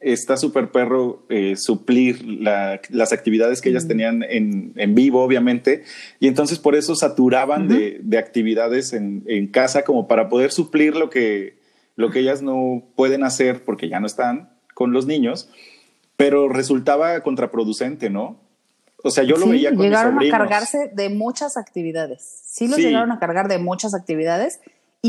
[0.01, 5.85] está súper perro eh, suplir la- las actividades que ellas tenían en, en vivo, obviamente,
[6.21, 10.97] y entonces por eso saturaban de, de actividades en, en casa como para poder suplir
[10.97, 11.59] lo que,
[11.97, 15.49] lo que ellas no pueden hacer porque ya no están con los niños,
[16.17, 18.39] pero resultaba contraproducente, ¿no?
[19.03, 22.41] O sea, yo lo Sí, veía con mis llegaron a cargarse de muchas actividades.
[22.45, 22.83] Sí los Sí.
[22.85, 24.61] llegaron a cargar de muchas actividades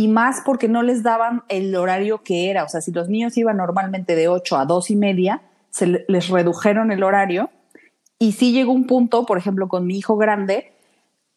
[0.04, 2.64] y más porque no les daban el horario que era.
[2.64, 6.06] O sea, si los niños iban normalmente de 8 a 2 y media, se le-
[6.08, 7.50] les redujeron el horario
[8.20, 10.72] y sí llegó un punto, por ejemplo, con mi hijo grande,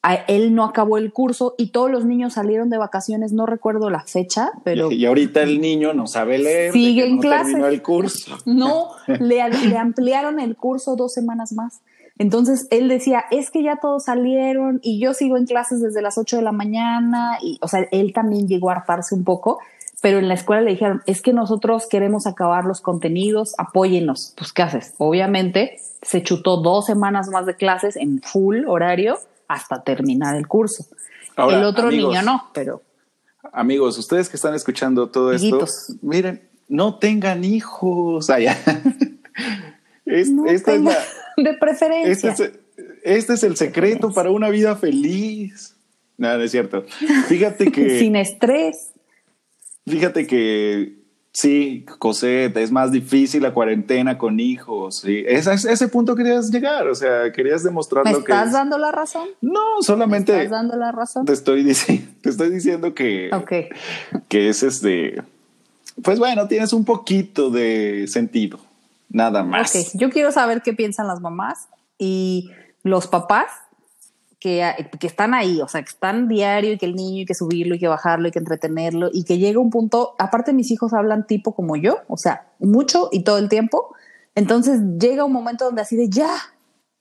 [0.02, 3.90] a- él no acabó el curso y todos los niños salieron de vacaciones, no recuerdo
[3.90, 7.44] la fecha, pero Y ahorita el niño no sabe leer, Sigue en no clase.
[7.50, 8.38] terminó el curso.
[8.46, 11.80] No, le, le ampliaron el curso dos semanas más.
[12.20, 16.18] Entonces él decía, es que ya todos salieron y yo sigo en clases desde las
[16.18, 17.38] 8 de la mañana.
[17.42, 19.58] Y, o sea, él también llegó a hartarse un poco,
[20.02, 24.34] pero en la escuela le dijeron, es que nosotros queremos acabar los contenidos, apóyennos.
[24.36, 24.92] Pues, ¿qué haces?
[24.98, 30.84] Obviamente se chutó dos semanas más de clases en full horario hasta terminar el curso.
[31.36, 32.82] Ahora, el otro amigos, niño no, pero
[33.54, 35.96] Amigos, ustedes que están escuchando todo esto, Amiguitos.
[36.02, 38.28] miren, no tengan hijos.
[40.04, 40.96] Es- no esta es la-
[41.44, 42.32] de este, preferencia.
[42.32, 42.52] es,
[43.02, 45.76] este es el secreto para una vida feliz.
[46.16, 46.84] Nada, no es cierto.
[47.28, 48.92] Fíjate que, Sin estrés.
[49.86, 51.00] fíjate que
[51.32, 54.98] sí, Cosette, es más difícil la cuarentena con hijos.
[54.98, 55.24] Sí.
[55.26, 58.52] Es, a ese punto querías llegar, o sea, querías demostrar ¿Me lo que estás es.
[58.52, 59.28] dando la razón?
[59.40, 61.24] No, ¿Me solamente estás dando la razón?
[61.24, 63.30] te estoy diciendo, te estoy diciendo que,
[64.28, 65.22] que es este,
[66.02, 68.58] pues bueno, tienes un poquito de sentido,
[69.10, 69.74] nada más.
[69.74, 71.68] Ok, yo quiero saber qué piensan las mamás
[71.98, 72.50] y
[72.82, 73.46] los papás
[74.38, 77.34] que, que están ahí, o sea, que están diario y que el niño hay que
[77.34, 80.94] subirlo y que bajarlo y que entretenerlo y que llega un punto, aparte mis hijos
[80.94, 83.94] hablan tipo como yo, o sea, mucho y todo el tiempo,
[84.34, 86.30] entonces llega un momento donde así de ya,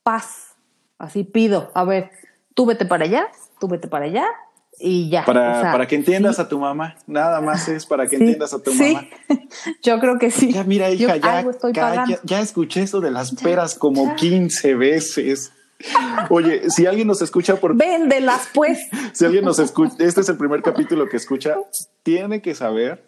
[0.02, 0.56] paz,
[0.98, 2.10] así pido, a ver,
[2.54, 4.26] tú vete para allá, tú vete para allá
[4.80, 5.24] y ya.
[5.24, 8.16] Para, o sea, para que entiendas sí, a tu mamá, nada más es para que
[8.16, 8.94] sí, entiendas a tu sí.
[8.94, 9.06] mamá.
[9.82, 10.52] yo creo que sí.
[10.52, 12.10] Ya mira, hija, Yo ya, ya, pagando.
[12.10, 15.52] ya- ya escuché eso de las peras como 15 veces.
[16.28, 18.78] Oye, si alguien nos escucha por Véndelas pues.
[19.12, 21.56] si alguien nos escucha, este es el primer capítulo que escucha,
[22.02, 23.02] tiene que saber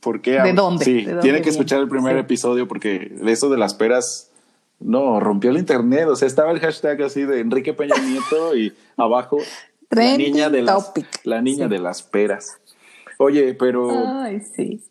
[0.00, 0.40] por qué.
[0.40, 0.84] ¿De dónde?
[0.84, 2.20] Sí, ¿De dónde tiene que escuchar el primer Sí.
[2.20, 4.30] episodio porque eso de las peras,
[4.78, 6.06] no, rompió el internet.
[6.08, 9.38] O sea, estaba el hashtag así de Enrique Peña Nieto y abajo
[9.92, 11.06] la niña de las, topic.
[11.24, 11.70] la niña Sí.
[11.70, 12.58] de las peras.
[13.18, 13.88] Oye, pero
[14.22, 14.82] Ay, sí.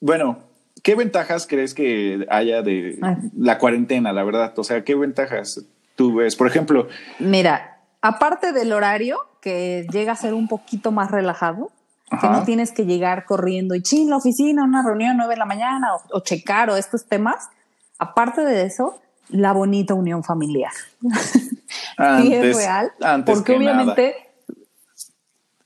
[0.00, 0.38] bueno,
[0.82, 3.16] ¿qué ventajas crees que haya de Ay.
[3.36, 4.52] la cuarentena, la verdad?
[4.58, 5.64] O sea, ¿qué ventajas
[5.96, 6.36] tú ves?
[6.36, 6.86] Por ejemplo,
[7.18, 11.70] Mira, aparte del horario, que llega a ser un poquito más relajado,
[12.20, 15.44] que no tienes que llegar corriendo y chin, la oficina, una reunión, nueve de la
[15.46, 17.48] mañana, o, o checar o estos temas.
[17.98, 19.00] Aparte de eso,
[19.32, 20.72] la bonita unión familiar.
[21.00, 21.56] sí
[21.96, 24.14] Antes- es real, antes porque que obviamente,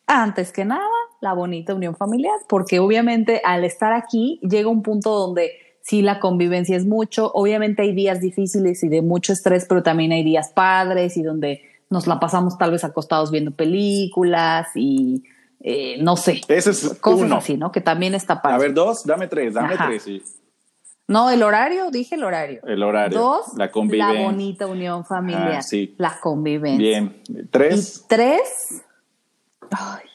[0.06, 0.82] antes que nada,
[1.20, 6.20] la bonita unión familiar, porque obviamente al estar aquí llega un punto donde sí la
[6.20, 10.50] convivencia es mucho, obviamente hay días difíciles y de mucho estrés, pero también hay días
[10.50, 15.24] padres y donde nos la pasamos tal vez acostados viendo películas y
[15.60, 16.40] eh, no sé.
[16.48, 17.36] Ese es cosas uno.
[17.36, 17.72] así, ¿no?
[17.72, 18.56] Que también está padre.
[18.56, 19.86] A ver, dos, dame tres, dame Ajá.
[19.88, 20.22] tres, sí.
[21.06, 22.62] No, el horario, dije el horario.
[22.66, 23.18] El horario.
[23.18, 24.14] Dos, la convivencia.
[24.20, 25.56] la bonita unión familiar.
[25.56, 25.94] Ah, sí.
[25.98, 26.78] La convivencia.
[26.78, 27.22] Bien.
[27.28, 28.82] Y Tres, tres,
[29.70, 30.06] ay,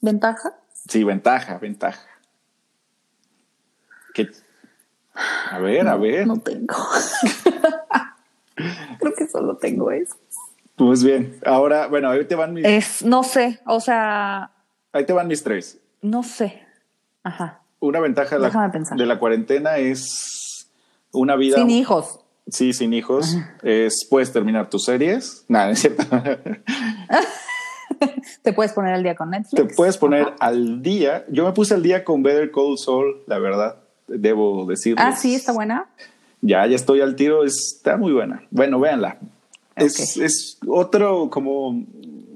[0.00, 0.54] ventaja.
[0.88, 2.02] sí, ventaja, ventaja.
[4.12, 4.28] ¿Qué?
[5.50, 6.26] A ver, a ver.
[6.26, 6.74] No tengo.
[8.98, 10.16] Creo que solo tengo eso.
[10.76, 11.38] Pues bien.
[11.46, 14.50] Ahora, bueno, ahí te van mis, Es, no sé, o sea,
[14.92, 15.78] ahí te van mis tres.
[16.02, 16.66] no sé.
[17.22, 17.59] Ajá.
[17.80, 18.98] Una ventaja de la, pensar.
[18.98, 20.70] de la cuarentena es
[21.12, 21.56] una vida.
[21.56, 22.20] Sin hijos.
[22.48, 23.36] Sí, sin hijos.
[23.62, 25.44] Es puedes terminar tus series.
[25.48, 26.04] Nada, es cierto.
[28.42, 29.54] Te puedes poner al día con Netflix.
[29.54, 30.36] Te puedes poner Ajá.
[30.40, 31.24] al día.
[31.30, 33.76] Yo me puse al día con Better Call Saul, la verdad.
[34.06, 35.02] Debo decirlo.
[35.04, 35.86] Ah, sí, está buena.
[36.40, 37.44] Ya, ya estoy al tiro.
[37.44, 38.42] Está muy buena.
[38.50, 39.18] Bueno, véanla.
[39.76, 41.84] Es, es otro como.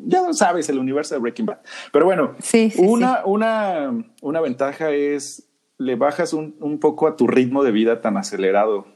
[0.06, 1.58] Ya sabes, el universo de Breaking Bad.
[1.92, 5.44] Pero bueno, Sí, sí, una, Una, una ventaja es
[5.78, 8.86] le bajas un, un poco a tu ritmo de vida tan acelerado.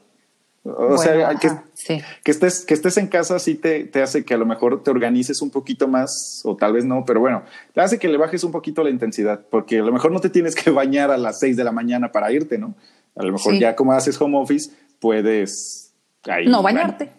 [0.65, 2.01] O Bueno, sea, que, ajá, sí.
[2.23, 4.91] que estés, que estés en casa sí te, te hace que a lo mejor te
[4.91, 7.43] organices un poquito más, o tal vez no, pero bueno,
[7.73, 10.29] te hace que le bajes un poquito la intensidad, porque a lo mejor no te
[10.31, 12.75] tienes que bañar a las 6 de la mañana para irte, ¿no?
[13.17, 13.61] A lo mejor Sí.
[13.61, 15.95] ya como haces home office, puedes...
[16.29, 16.81] ahí, No, bueno.
[16.81, 17.13] bañarte.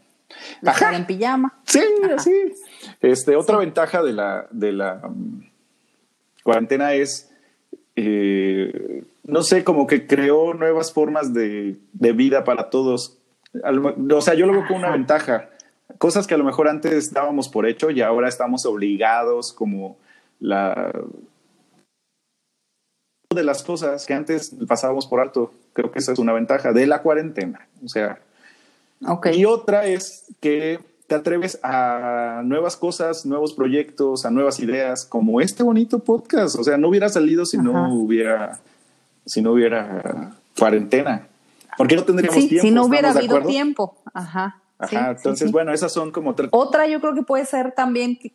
[0.62, 1.60] Estar en pijama.
[1.65, 2.19] Sí, Ajá.
[2.19, 2.54] sí.
[3.01, 5.49] Este, otra ventaja de la, de la mm,
[6.43, 7.31] cuarentena es,
[7.95, 13.17] eh, no sé, como que creó nuevas formas de, de vida para todos.
[14.12, 15.49] O sea, yo lo veo como una ventaja.
[15.97, 19.97] Cosas que a lo mejor antes dábamos por hecho y ahora estamos obligados, como
[20.39, 20.91] la
[23.33, 25.53] de las cosas que antes pasábamos por alto.
[25.73, 27.67] Creo que esa es una ventaja de la cuarentena.
[27.83, 28.19] O sea,
[29.33, 30.79] y otra es que
[31.10, 36.56] te atreves a nuevas cosas, nuevos proyectos, a nuevas ideas, como este bonito podcast.
[36.58, 37.65] O sea, no hubiera salido si Ajá.
[37.65, 38.60] no hubiera,
[39.26, 41.28] si no hubiera cuarentena.
[41.78, 42.67] Porque no tendríamos Sí, tiempo.
[42.67, 43.95] si no hubiera ¿estamos de habido tiempo.
[44.13, 44.62] Ajá.
[44.78, 44.88] Ajá.
[44.88, 45.52] Sí, entonces, sí.
[45.52, 46.50] bueno, esas son como tres.
[46.54, 48.34] Otra yo creo que puede ser también que-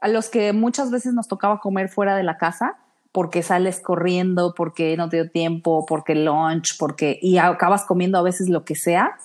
[0.00, 2.76] a los que muchas veces nos tocaba comer fuera de la casa
[3.12, 8.22] porque sales corriendo, porque no te dio tiempo, porque lunch, porque y acabas comiendo a
[8.22, 9.16] veces lo que sea.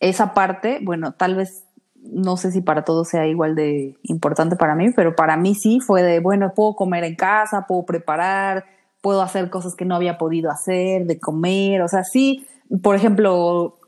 [0.00, 1.64] Esa parte, bueno, tal vez
[2.02, 5.80] no sé si para todos sea igual de importante para mí, pero para mí sí
[5.80, 8.64] fue de, bueno, puedo comer en casa, puedo preparar,
[9.00, 12.46] puedo hacer cosas que no había podido hacer, de comer, o sea, sí,
[12.82, 13.78] por ejemplo,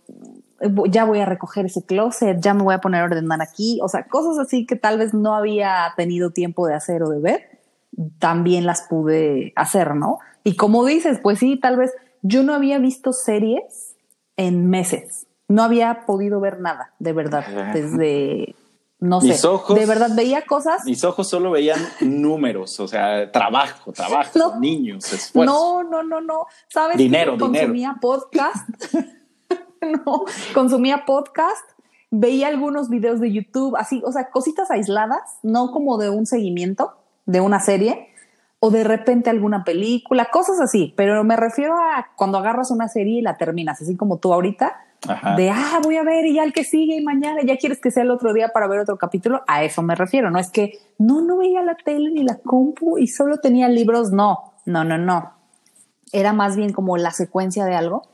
[0.88, 3.88] ya voy a recoger ese closet, ya me voy a poner a ordenar aquí, o
[3.88, 7.60] sea, cosas así que tal vez no había tenido tiempo de hacer o de ver,
[8.18, 10.18] también las pude hacer, ¿no?
[10.42, 13.96] Y como dices, pues sí, tal vez yo no había visto series
[14.36, 18.56] en meses, no había podido ver nada, de verdad, desde,
[18.98, 20.84] no sé, Mis ojos- de verdad veía cosas.
[20.84, 24.58] Mis ojos solo veían números, o sea, trabajo, trabajo, No.
[24.58, 25.52] niños, esfuerzo.
[25.52, 26.46] No, no, no, no.
[26.68, 26.96] ¿Sabes?
[26.96, 27.60] Dinero, que dinero.
[27.66, 28.68] consumía podcast.
[29.80, 31.64] no, consumía podcast,
[32.10, 36.94] veía algunos videos de YouTube, así, o sea, cositas aisladas, no como de un seguimiento
[37.26, 38.08] de una serie
[38.66, 43.18] o de repente alguna película, cosas así, pero me refiero a cuando agarras una serie
[43.18, 45.36] y la terminas, así como tú ahorita, Ajá.
[45.36, 47.90] de, ah, voy a ver y ya el que sigue y mañana ya quieres que
[47.90, 50.78] sea el otro día para ver otro capítulo, a eso me refiero, no es que
[50.96, 54.96] no, no veía la tele ni la compu y solo tenía libros, no, no, no,
[54.96, 55.34] no.
[56.10, 58.08] Era más bien como la secuencia de algo.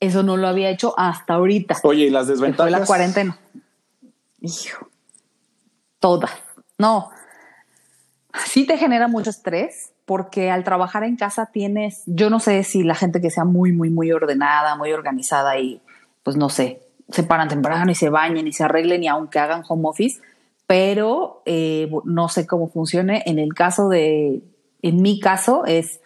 [0.00, 2.72] Eso no lo había hecho hasta ahorita, Oye, ¿y las que fue desventajas?
[2.72, 3.38] la cuarentena.
[4.40, 4.88] Hijo,
[6.00, 6.32] todas.
[6.76, 7.10] No,
[8.46, 12.82] sí te genera mucho estrés porque al trabajar en casa tienes, yo no sé si
[12.82, 15.80] la gente que sea muy, muy, muy ordenada, muy organizada y
[16.22, 19.62] pues no sé, se paran temprano y se bañen y se arreglen y aunque hagan
[19.68, 20.20] home office,
[20.66, 23.22] pero eh, no sé cómo funcione.
[23.26, 24.42] En el caso de,
[24.82, 26.00] en mi caso es,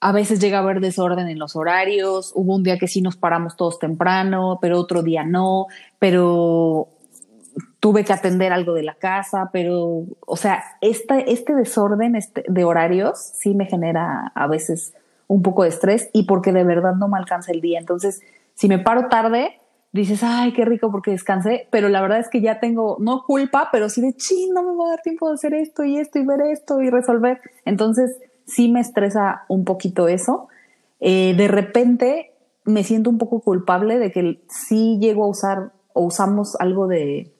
[0.00, 3.16] a veces llega a haber desorden en los horarios, hubo un día que sí nos
[3.16, 5.66] paramos todos temprano, pero otro día no,
[5.98, 6.88] pero
[7.80, 12.64] tuve que atender algo de la casa, pero, o sea, esta, este desorden este, de
[12.64, 14.94] horarios sí me genera a veces
[15.28, 17.78] un poco de estrés y porque de verdad no me alcanza el día.
[17.78, 18.22] Entonces,
[18.54, 19.60] si me paro tarde,
[19.92, 23.68] dices, ay, qué rico porque descansé, pero la verdad es que ya tengo, no culpa,
[23.72, 26.18] pero sí de, ching, no me va a dar tiempo de hacer esto y esto
[26.18, 27.40] y ver esto y resolver.
[27.64, 30.48] Entonces, sí me estresa un poquito eso.
[31.00, 32.32] Eh, de repente
[32.64, 37.32] me siento un poco culpable de que sí llego a usar o usamos algo de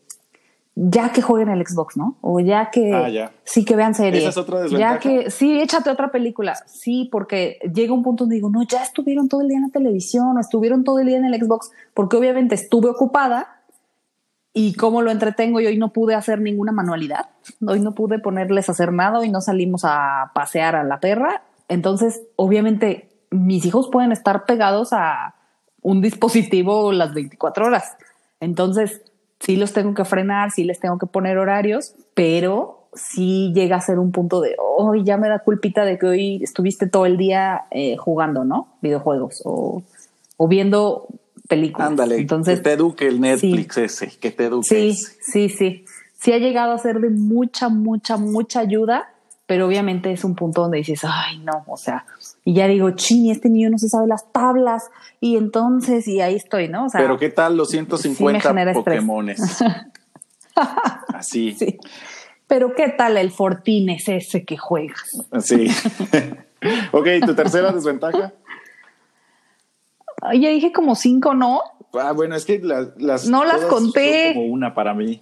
[0.79, 2.19] ya que jueguen el Xbox, ¿no?
[2.21, 3.33] O ya que Ah, ya.
[3.45, 4.23] sí que vean series.
[4.23, 4.95] Esa es otra desventaja.
[4.95, 6.55] Ya que sí, échate otra película.
[6.67, 9.71] Sí, porque llega un punto donde digo, no, ya estuvieron todo el día en la
[9.71, 13.63] televisión o estuvieron todo el día en el Xbox, porque obviamente estuve ocupada
[14.53, 17.31] y cómo lo entretengo y hoy no pude hacer ninguna manualidad,
[17.67, 21.43] hoy no pude ponerles a hacer nada, y no salimos a pasear a la perra,
[21.69, 25.35] entonces obviamente mis hijos pueden estar pegados a
[25.83, 27.97] un dispositivo las 24 horas,
[28.41, 29.03] entonces
[29.41, 33.81] sí los tengo que frenar, sí les tengo que poner horarios, pero sí llega a
[33.81, 37.17] ser un punto de, hoy ya me da culpita de que hoy estuviste todo el
[37.17, 38.69] día eh, jugando, ¿no?
[38.81, 39.83] Videojuegos o,
[40.37, 41.07] o viendo
[41.49, 41.89] películas.
[41.89, 44.67] Ándale, Entonces, que te eduque el Netflix ese, que te eduque.
[44.69, 45.85] Sí, sí, sí.
[46.19, 49.13] Sí ha llegado a ser de mucha, mucha, mucha ayuda,
[49.47, 52.07] pero obviamente es un punto donde dices, ay, no, o sea,
[52.47, 54.89] y ya digo, chini, este niño no se sabe las tablas,
[55.21, 56.87] y entonces, y ahí estoy, ¿no?
[56.87, 59.43] O sea, pero ¿qué tal los 150 Pokémones?
[61.13, 61.55] Así.
[61.55, 61.81] Sí.
[62.47, 65.27] Pero ¿qué tal el Fortines ese que juegas?
[65.41, 65.67] Sí.
[66.93, 68.33] ok, ¿tu tercera desventaja?
[70.35, 71.63] Ya dije como cinco, ¿no?
[71.95, 74.35] Ah, bueno, es que las, no las conté.
[74.35, 75.21] Son como una para mí.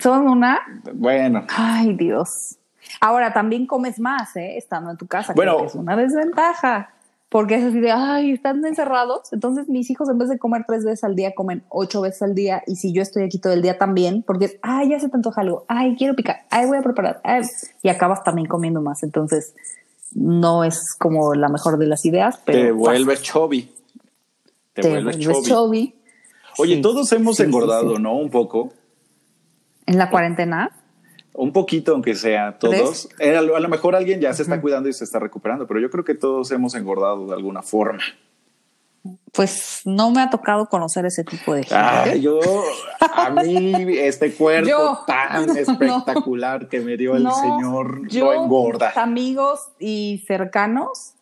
[0.00, 0.62] ¿Son una?
[0.94, 1.46] Bueno.
[1.56, 2.58] Ay, Dios.
[3.00, 4.56] Ahora también comes más, ¿eh?
[4.56, 5.32] Estando en tu casa.
[5.34, 5.64] Bueno.
[5.64, 6.90] es una desventaja.
[7.28, 9.32] Porque es así de, ay, están encerrados.
[9.32, 12.34] Entonces mis hijos en vez de comer tres veces al día, comen ocho veces al
[12.34, 12.62] día.
[12.66, 15.16] Y si yo estoy aquí todo el día también, porque es, ay, ya se te
[15.16, 15.64] antoja algo.
[15.66, 16.42] Ay, quiero picar.
[16.50, 17.20] Ay, voy a preparar.
[17.82, 19.02] y acabas también comiendo más.
[19.02, 19.54] Entonces
[20.12, 22.58] no es como la mejor de las ideas, pero...
[22.58, 23.68] Te vuelves chubby
[24.74, 25.94] te, vuelves chubby.
[26.58, 28.16] Oye, todos hemos engordado, ¿no?
[28.16, 28.72] Un poco.
[29.86, 30.70] ¿En la cuarentena?
[31.34, 33.08] Un poquito, aunque sea, todos.
[33.18, 35.90] Eh, a lo mejor alguien ya se está cuidando y se está recuperando, pero yo
[35.90, 38.02] creo que todos hemos engordado de alguna forma.
[39.32, 41.76] Pues no me ha tocado conocer ese tipo de gente.
[41.76, 42.40] Ah, yo,
[43.00, 48.92] a mí, este cuerpo tan espectacular que me dio el Señor yo, engorda.
[48.96, 51.14] Amigos y cercanos,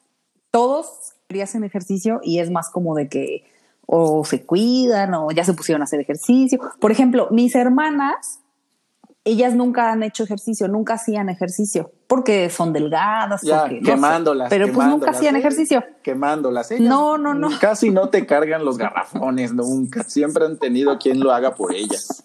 [0.51, 3.45] todos hacen ejercicio y es más como de que
[3.87, 6.59] o se cuidan o ya se pusieron a hacer ejercicio.
[6.81, 8.41] Por ejemplo, mis hermanas,
[9.25, 13.43] ellas nunca han hecho ejercicio, nunca hacían ejercicio, porque son delgadas,
[13.85, 14.51] quemándolas.
[14.51, 15.85] pero pues nunca hacían ejercicio.
[16.03, 16.71] Quemándolas.
[16.81, 17.49] no, no, no.
[17.61, 20.03] Casi no te cargan los garrafones, nunca.
[20.05, 22.25] Siempre han tenido quien lo haga por ellas.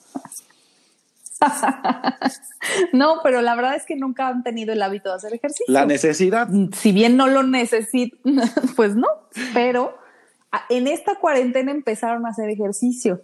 [2.93, 5.66] no, pero la verdad es que nunca han tenido el hábito de hacer ejercicio.
[5.68, 6.48] La necesidad.
[6.74, 8.20] Si bien no lo necesitan,
[8.76, 9.08] pues no,
[9.54, 9.98] pero
[10.70, 13.22] en esta cuarentena empezaron a hacer ejercicio.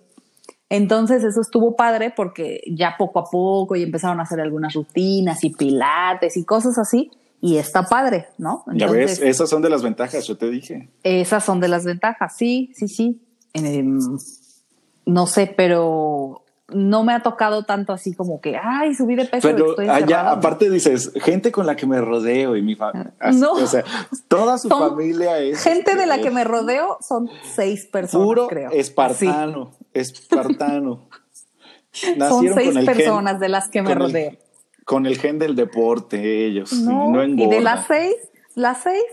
[0.74, 5.44] Entonces eso estuvo padre porque ya poco a poco y empezaron a hacer algunas rutinas
[5.44, 7.12] y pilates y cosas así.
[7.40, 8.64] Y está padre, ¿no?
[8.74, 10.90] ya ves, esas son de las ventajas, yo te dije.
[11.04, 13.22] Esas son de las ventajas, sí, sí, sí.
[13.54, 14.00] Em,
[15.06, 16.43] no sé, pero
[16.74, 19.48] no me ha tocado tanto así como que, ay, subí de peso.
[19.48, 23.14] Pero allá, aparte dices, gente con la que me rodeo y mi familia.
[23.34, 23.54] No.
[23.54, 23.84] O sea,
[24.28, 25.64] toda su familia es.
[25.64, 28.72] Gente de la que me rodeo son seis personas, puro creo.
[28.72, 31.10] Espartano, espartano.
[32.30, 34.32] son seis personas de las que me rodeo.
[34.86, 36.74] con el gen del deporte, ellos.
[36.74, 38.16] No, y de las seis,
[38.56, 39.04] las seis,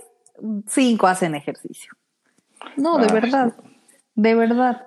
[0.67, 1.93] cinco hacen ejercicio.
[2.77, 3.55] No, de verdad.
[4.15, 4.87] De verdad.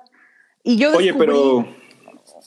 [0.63, 1.65] Y yo Oye, pero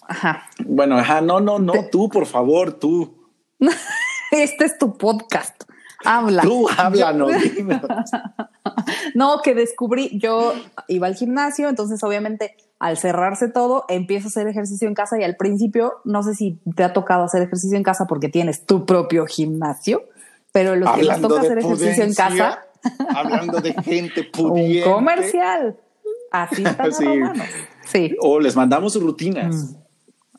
[0.09, 0.45] Ajá.
[0.65, 3.15] Bueno, ajá, no, no, no, tú, por favor, tú.
[4.31, 5.65] este es tu podcast.
[6.05, 6.43] Habla.
[6.43, 7.33] Tú háblanos.
[9.15, 10.53] no, que descubrí, yo
[10.89, 15.25] iba al gimnasio, entonces obviamente al cerrarse todo, empiezo a hacer ejercicio en casa y
[15.25, 18.85] al principio, no sé si te ha tocado hacer ejercicio en casa porque tienes tu
[18.85, 20.05] propio gimnasio,
[20.53, 22.61] pero los que les toca hacer ejercicio en casa.
[23.15, 24.89] hablando de gente pudiente.
[24.89, 25.77] Un comercial.
[26.31, 27.07] Así está sí.
[27.85, 28.17] sí.
[28.21, 29.55] O les mandamos rutinas.
[29.55, 29.86] Mm.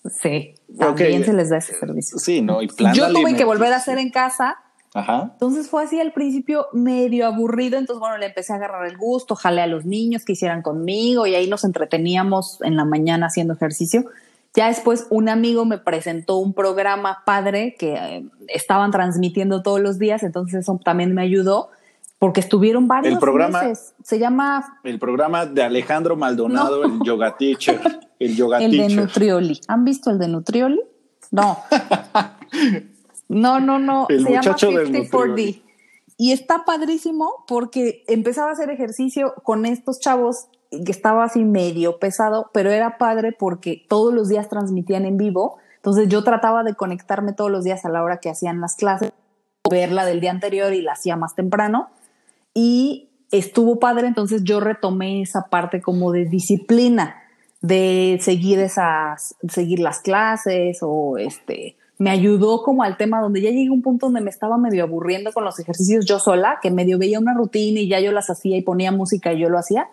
[0.09, 2.17] Sí, también se les da ese servicio.
[2.17, 2.61] Sí, ¿no?
[2.61, 4.57] Y Yo tuve que volver a hacer en casa.
[4.93, 5.29] Ajá.
[5.33, 9.35] Entonces fue así al principio medio aburrido, entonces bueno, le empecé a agarrar el gusto,
[9.35, 13.53] jalé a los niños que hicieran conmigo y ahí nos entreteníamos en la mañana haciendo
[13.53, 14.05] ejercicio.
[14.55, 19.99] Ya después un amigo me presentó un programa padre que eh, estaban transmitiendo todos los
[19.99, 21.69] días, entonces eso también me ayudó
[22.17, 23.93] porque estuvieron varios el programa, meses.
[24.03, 24.79] Se llama...
[24.83, 27.99] El programa de Alejandro Maldonado, el yoga teacher.
[28.19, 29.61] El yoga El de Nutrioli.
[29.67, 30.81] ¿Han visto el de Nutrioli?
[31.31, 31.57] No.
[33.29, 34.07] no, no, no.
[34.09, 35.41] El Se muchacho llama 50
[36.17, 41.99] Y está padrísimo porque empezaba a hacer ejercicio con estos chavos que estaba así medio
[41.99, 45.57] pesado, pero era padre porque todos los días transmitían en vivo.
[45.77, 49.13] Entonces yo trataba de conectarme todos los días a la hora que hacían las clases,
[49.69, 51.89] verla del día anterior y la hacía más temprano.
[52.53, 57.15] Y estuvo padre, entonces yo retomé esa parte como de disciplina
[57.67, 63.49] de seguir esas, seguir las clases o este, me ayudó como al tema donde ya
[63.49, 66.71] llegué a un punto donde me estaba medio aburriendo con los ejercicios yo sola, que
[66.71, 69.57] medio veía una rutina y ya yo las hacía y ponía música y yo lo
[69.57, 69.89] hacía,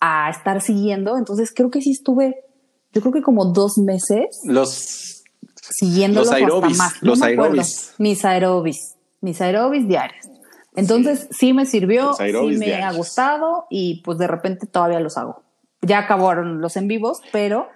[0.00, 1.18] a estar siguiendo.
[1.18, 2.44] Entonces creo que sí estuve
[2.92, 4.40] yo creo que como dos meses.
[4.44, 6.94] Los siguiéndolo los aerobis, más.
[7.02, 7.94] los aerobis.
[7.98, 10.26] Mis aerobis, mis aerobis diarios.
[10.74, 15.42] Entonces sí, me sirvió, sí me ha gustado y pues de repente todavía los hago.
[15.82, 17.68] Ya acabaron los en vivos, pero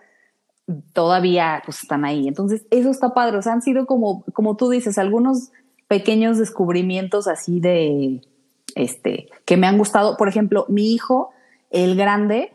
[0.92, 2.28] todavía pues están ahí.
[2.28, 3.38] Entonces eso está padre.
[3.38, 5.50] O sea, han sido como, como tú dices, algunos
[5.88, 8.22] pequeños descubrimientos así de,
[8.74, 10.16] este, que me han gustado.
[10.16, 11.30] Por ejemplo, mi hijo,
[11.70, 12.52] el grande,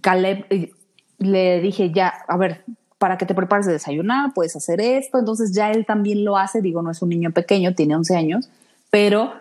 [0.00, 0.72] Caleb, eh,
[1.18, 2.64] le dije ya, a ver,
[2.98, 5.18] para que te prepares de desayunar, puedes hacer esto.
[5.18, 6.62] Entonces ya él también lo hace.
[6.62, 8.48] Digo, no es un niño pequeño, tiene 11 años,
[8.90, 9.32] pero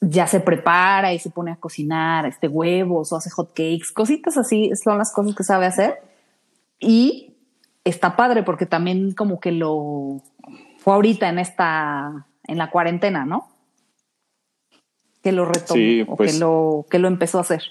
[0.00, 4.36] ya se prepara y se pone a cocinar este huevos o hace hot cakes, cositas
[4.36, 6.00] así son las cosas que sabe hacer.
[6.78, 7.34] Y
[7.84, 10.22] está padre porque también como que lo
[10.78, 13.48] fue ahorita en esta en la cuarentena, ¿no?
[15.22, 15.80] Que lo retomó
[16.12, 17.62] o que pues lo que lo empezó a hacer.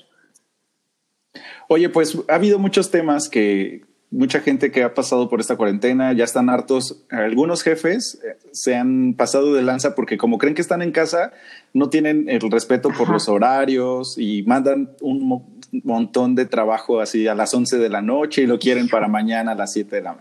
[1.69, 6.13] Oye, pues ha habido muchos temas que mucha gente que ha pasado por esta cuarentena
[6.13, 7.03] ya están hartos.
[7.09, 11.33] Algunos jefes eh, se han pasado de lanza porque como creen que están en casa,
[11.73, 15.43] no tienen el respeto por los horarios y mandan un
[15.83, 19.51] montón de trabajo así a las 11 de la noche y lo quieren para mañana
[19.51, 20.17] a las 7 de la,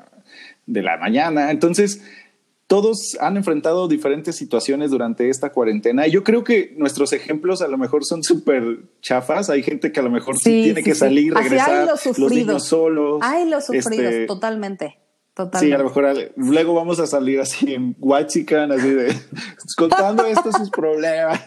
[0.66, 1.50] de la mañana.
[1.50, 2.02] Entonces,
[2.66, 7.78] todos han enfrentado diferentes situaciones durante esta cuarentena yo creo que nuestros ejemplos a lo
[7.78, 9.50] mejor son súper chafas.
[9.50, 13.20] Hay gente que a lo mejor sí, tiene que salir, regresar, los, los, niños solos.
[13.22, 14.98] Hay los sufridos, este, totalmente.
[15.34, 15.66] Totalmente.
[15.66, 19.14] Sí, a lo mejor luego vamos a salir así en Huachican, así de
[19.76, 21.40] contando estos sus problemas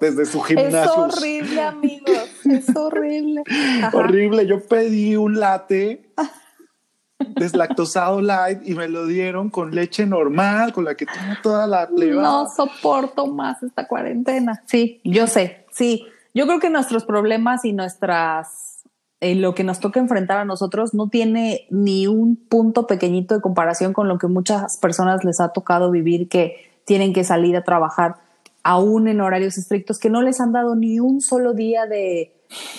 [0.00, 1.06] desde su gimnasio.
[1.06, 2.28] Es horrible, amigos.
[2.50, 3.42] Es horrible.
[3.92, 4.46] Horrible.
[4.46, 6.10] Yo pedí un latte
[7.36, 11.88] deslactosado light y me lo dieron con leche normal, con la que tengo toda la
[11.88, 12.22] pleba.
[12.22, 14.62] No soporto más esta cuarentena.
[14.66, 15.66] Sí, yo sé.
[15.70, 18.72] Sí, yo creo que nuestros problemas y nuestras
[19.20, 23.40] eh, lo que nos toca enfrentar a nosotros no tiene ni un punto pequeñito de
[23.40, 27.62] comparación con lo que muchas personas les ha tocado vivir que tienen que salir a
[27.62, 28.16] trabajar
[28.64, 32.32] aún en horarios estrictos, que no les han dado ni un solo día de,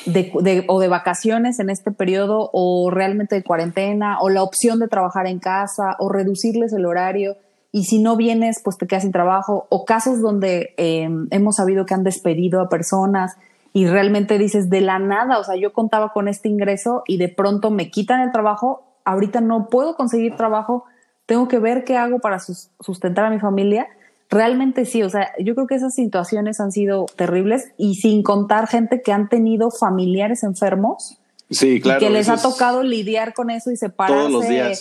[0.06, 4.88] de, o de vacaciones en este periodo o realmente de cuarentena o la opción de
[4.88, 7.38] trabajar en casa o reducirles el horario
[7.72, 11.86] y si no vienes pues te quedas sin trabajo o casos donde em, hemos sabido
[11.86, 13.38] que han despedido a personas
[13.74, 17.28] y realmente dices de la nada, o sea, yo contaba con este ingreso y de
[17.28, 20.86] pronto me quitan el trabajo, ahorita no puedo conseguir trabajo,
[21.26, 23.88] tengo que ver qué hago para sustentar a mi familia
[24.30, 28.68] realmente sí, o sea, yo creo que esas situaciones han sido terribles y sin contar
[28.68, 31.20] gente que han tenido familiares enfermos.
[31.50, 32.02] Sí, claro.
[32.02, 34.74] Y que les ha tocado lidiar con eso y separarse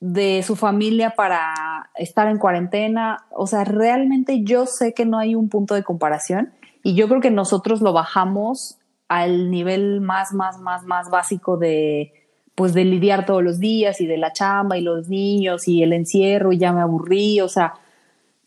[0.00, 3.24] de su familia para estar en cuarentena.
[3.30, 7.20] O sea, realmente yo sé que no hay un punto de comparación y yo creo
[7.20, 8.78] que nosotros lo bajamos
[9.08, 12.12] al nivel más, más, más, más básico de
[12.54, 15.92] pues de lidiar todos los días y de la chamba y los niños y el
[15.92, 17.74] encierro y ya me aburrí, o sea,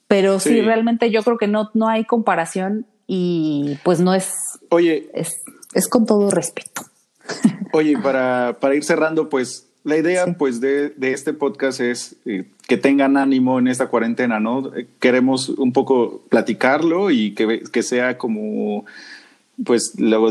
[0.07, 0.61] pero sí.
[0.61, 4.33] realmente yo creo que no, no hay comparación y pues no es.
[4.69, 5.09] Oye.
[5.13, 5.41] Es,
[5.73, 6.83] es con todo respeto.
[7.73, 12.45] Oye, para, para ir cerrando, pues la idea pues de, de, este podcast es eh,
[12.67, 14.71] que tengan ánimo en esta cuarentena, ¿no?
[14.99, 18.85] Queremos un poco platicarlo y que, que sea como
[19.65, 20.29] pues luego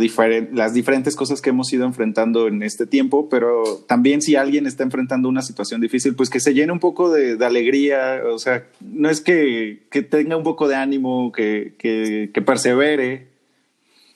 [0.52, 4.84] las diferentes cosas que hemos ido enfrentando en este tiempo, pero también si alguien está
[4.84, 9.10] enfrentando una situación difícil, pues que se llene un poco de, alegría, o sea, no
[9.10, 13.26] es que, que, tenga un poco de ánimo, que, que, persevere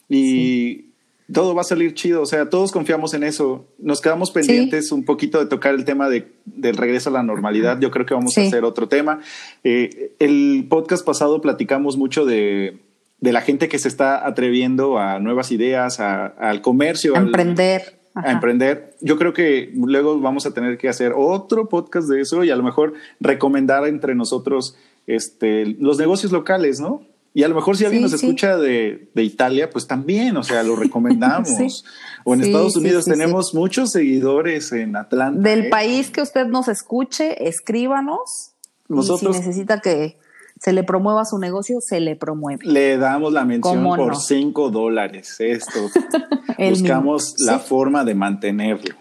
[0.08, 0.90] y
[1.32, 5.04] todo va a salir chido, o sea, todos confiamos en eso, nos quedamos pendientes un
[5.04, 8.38] poquito de tocar el tema de, del regreso a la normalidad, yo creo que vamos
[8.38, 9.20] a hacer otro tema.
[9.64, 12.78] Eh, el podcast pasado platicamos mucho de
[13.21, 17.16] de la gente que se está atreviendo a nuevas ideas, al comercio.
[17.16, 18.01] A emprender.
[18.14, 18.97] A emprender.
[19.01, 22.57] Yo creo que luego vamos a tener que hacer otro podcast de eso y a
[22.57, 27.03] lo mejor recomendar entre nosotros este, los negocios locales, ¿no?
[27.33, 30.75] Y a lo mejor si alguien nos escucha de, Italia, pues también, o sea, lo
[30.77, 31.85] recomendamos.
[32.25, 35.41] O en Estados Unidos tenemos muchos seguidores en Atlanta.
[35.41, 35.71] Del ¿eh?
[35.71, 38.53] país que usted nos escuche, escríbanos.
[38.89, 39.37] Nosotros.
[39.37, 40.18] si necesita que
[40.61, 42.66] se le promueva su negocio, se le promueve.
[42.66, 45.36] Le damos la mención por cinco dólares.
[45.40, 45.80] Esto.
[46.58, 48.94] Buscamos la forma de mantenerlo.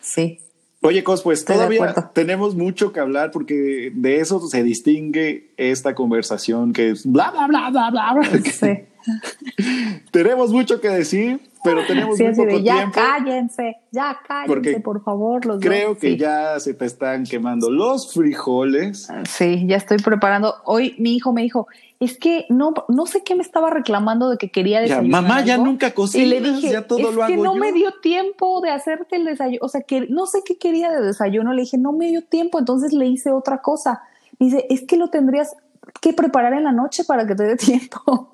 [0.00, 0.38] Sí.
[0.80, 6.72] Oye, Cos, pues todavía tenemos mucho que hablar porque de eso se distingue esta conversación
[6.72, 8.12] que es bla, bla, bla, bla, bla.
[8.14, 8.28] bla.
[8.50, 8.84] Sí.
[10.10, 12.94] tenemos mucho que decir, pero tenemos Sí, muy poco de, ya tiempo.
[13.00, 15.44] cállense, ya cállense, por favor.
[15.46, 15.98] Los Creo dos".
[15.98, 16.16] que Sí.
[16.18, 19.08] ya se te están quemando los frijoles.
[19.28, 20.54] Sí, ya estoy preparando.
[20.64, 21.66] Hoy mi hijo me dijo,
[22.00, 25.22] es que no, no sé qué me estaba reclamando de que quería Ya, desayunar.
[25.22, 25.66] mamá, ya algo".
[25.66, 27.60] nunca Y cocinas, le dije, ya todo es lo que hago no yo.
[27.60, 29.58] me dio tiempo de hacerte el desayuno.
[29.62, 31.52] O sea, que no sé qué quería de desayuno.
[31.52, 34.02] Le dije, no me dio tiempo, entonces le hice otra cosa.
[34.42, 35.54] Dice, es que lo tendrías
[36.00, 38.28] que preparar en la noche para que te dé tiempo,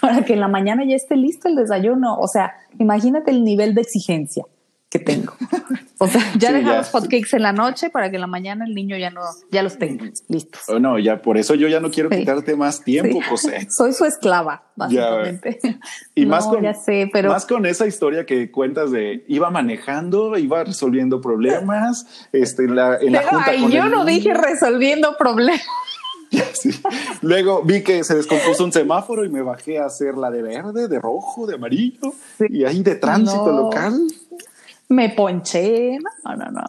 [0.00, 2.18] para que en la mañana ya esté listo el desayuno.
[2.18, 4.46] O sea, imagínate el nivel de exigencia
[4.90, 5.32] que tengo.
[5.98, 6.78] O sea, ya Sí, dejar ya.
[6.78, 9.20] los hotcakes en la noche para que en la mañana el niño ya no,
[9.52, 10.62] ya los tenga listos.
[10.68, 12.18] Oh, no, ya por eso yo ya no quiero Sí.
[12.18, 13.28] quitarte más tiempo, Sí.
[13.28, 13.68] José.
[13.70, 15.60] Soy su esclava, básicamente.
[16.16, 19.48] Y No, más con, ya sé, pero más con esa historia que cuentas de iba
[19.50, 23.90] manejando, iba resolviendo problemas, este, en la, en la Pero, junta ay, con yo el
[23.92, 24.18] no niño.
[24.18, 25.62] dije resolviendo problemas.
[26.52, 26.70] Sí.
[27.22, 30.86] Luego vi que se descompuso un semáforo y me bajé a hacer la de verde,
[30.86, 32.44] de rojo, de amarillo Sí.
[32.50, 33.62] y ahí de tránsito No.
[33.62, 34.00] local.
[34.90, 35.98] Me ponché.
[36.24, 36.64] No, no, no.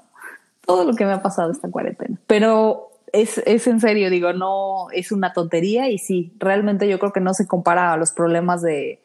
[0.66, 2.18] Todo lo que me ha pasado esta cuarentena.
[2.28, 7.12] Pero es, es en serio, digo, no es una tontería y sí, realmente yo creo
[7.12, 9.02] que no se compara a los problemas de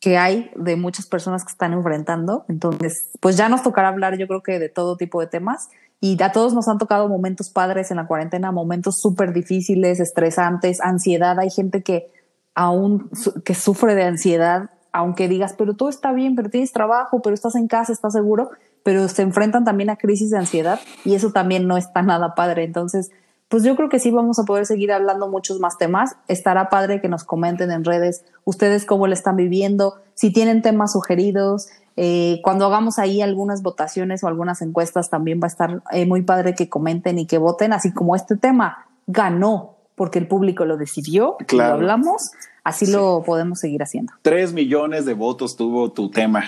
[0.00, 2.44] que hay de muchas personas que están enfrentando.
[2.48, 5.70] Entonces, pues ya nos tocará hablar, yo creo que de todo tipo de temas.
[6.00, 10.80] Y a todos nos han tocado momentos padres en la cuarentena, momentos súper difíciles, estresantes,
[10.80, 11.38] ansiedad.
[11.40, 12.12] Hay gente que
[12.54, 13.10] aún
[13.44, 17.54] que sufre de ansiedad, aunque digas, pero todo está bien, pero tienes trabajo, pero estás
[17.54, 18.50] en casa, estás seguro,
[18.82, 22.64] pero se enfrentan también a crisis de ansiedad y eso también no está nada padre.
[22.64, 23.10] Entonces,
[23.48, 26.16] pues yo creo que sí vamos a poder seguir hablando muchos más temas.
[26.28, 30.92] Estará padre que nos comenten en redes ustedes cómo le están viviendo, si tienen temas
[30.92, 31.68] sugeridos.
[31.96, 36.22] Eh, cuando hagamos ahí algunas votaciones o algunas encuestas, también va a estar eh, muy
[36.22, 40.78] padre que comenten y que voten, así como este tema ganó porque el público lo
[40.78, 41.70] decidió, Claro.
[41.72, 42.30] lo hablamos,
[42.64, 44.14] así lo podemos seguir haciendo.
[44.22, 46.44] Tres millones de votos tuvo tu tema.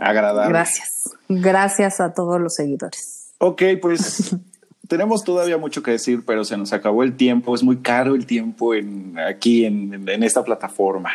[0.00, 0.50] Agradable.
[0.50, 1.10] Gracias.
[1.30, 3.30] Gracias a todos los seguidores.
[3.38, 4.34] Ok, pues
[4.88, 7.54] tenemos todavía mucho que decir, pero se nos acabó el tiempo.
[7.54, 11.10] Es muy caro el tiempo en, aquí en, en esta plataforma.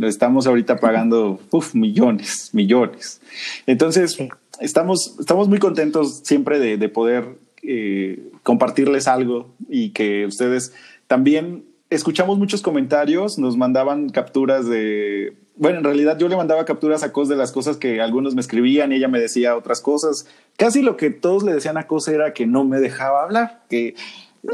[0.00, 3.20] Estamos ahorita pagando uf, millones, millones.
[3.66, 4.28] Entonces, Sí.
[4.60, 10.72] estamos, estamos muy contentos siempre de, de poder eh, compartirles algo y que ustedes
[11.06, 15.36] también escuchamos muchos comentarios, nos mandaban capturas de...
[15.56, 18.40] Bueno, en realidad yo le mandaba capturas a Cos de las cosas que algunos me
[18.40, 20.26] escribían y ella me decía otras cosas.
[20.56, 23.94] Casi lo que todos le decían a Cos era que no me dejaba hablar, que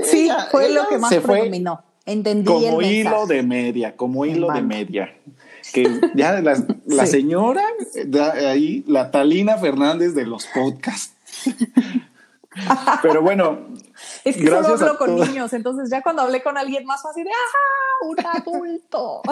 [0.04, 1.82] Sí, ella- fue ella lo que más predominó.
[2.06, 5.14] Entendí como el hilo de media, como hilo de media.
[5.72, 6.56] Que ya la,
[7.06, 7.62] señora,
[8.48, 11.14] ahí, la Talina Fernández de los podcasts.
[13.02, 13.58] Pero bueno,
[14.24, 17.22] Es que Gracias solo hablo con niños, entonces ya cuando hablé con alguien más de
[17.22, 18.06] ¡ah!
[18.06, 19.22] Un adulto.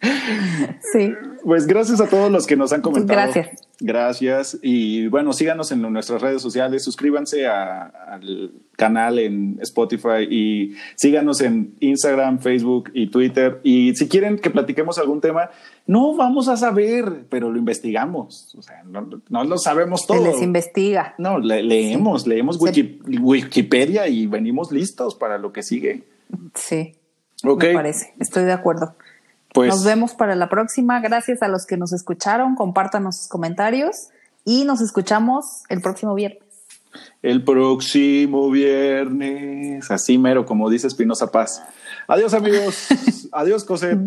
[0.92, 1.14] sí.
[1.44, 3.20] Pues gracias a todos los que nos han comentado.
[3.20, 3.67] Gracias.
[3.80, 4.58] Gracias.
[4.60, 11.40] Y bueno, síganos en nuestras redes sociales, suscríbanse a- al canal en Spotify y síganos
[11.40, 13.60] en Instagram, Facebook y Twitter.
[13.62, 15.50] Y si quieren que platiquemos algún tema,
[15.86, 18.54] no vamos a saber, pero lo investigamos.
[18.58, 20.24] O sea, no, no lo sabemos Se todo.
[20.24, 21.14] les investiga.
[21.18, 26.02] No, le- leemos, leemos Se- Wiki- Wikipedia y venimos listos para lo que sigue.
[26.54, 26.94] Sí.
[27.44, 28.12] Ok, Me parece.
[28.18, 28.96] Estoy de acuerdo.
[29.52, 31.00] Pues Nos vemos para la próxima.
[31.00, 32.54] Gracias a los que nos escucharon.
[32.54, 34.08] Compártanos sus comentarios
[34.44, 36.42] y nos escuchamos el próximo viernes.
[37.22, 41.62] El próximo viernes, así mero, como dice Espinosa Paz.
[42.06, 42.88] Adiós, amigos.
[43.32, 43.98] Adiós, Cosette.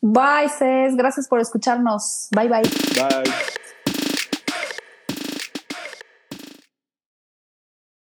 [0.00, 0.96] Bye, Cés.
[0.96, 2.28] Gracias por escucharnos.
[2.30, 2.62] Bye, bye.
[2.62, 3.54] Bye.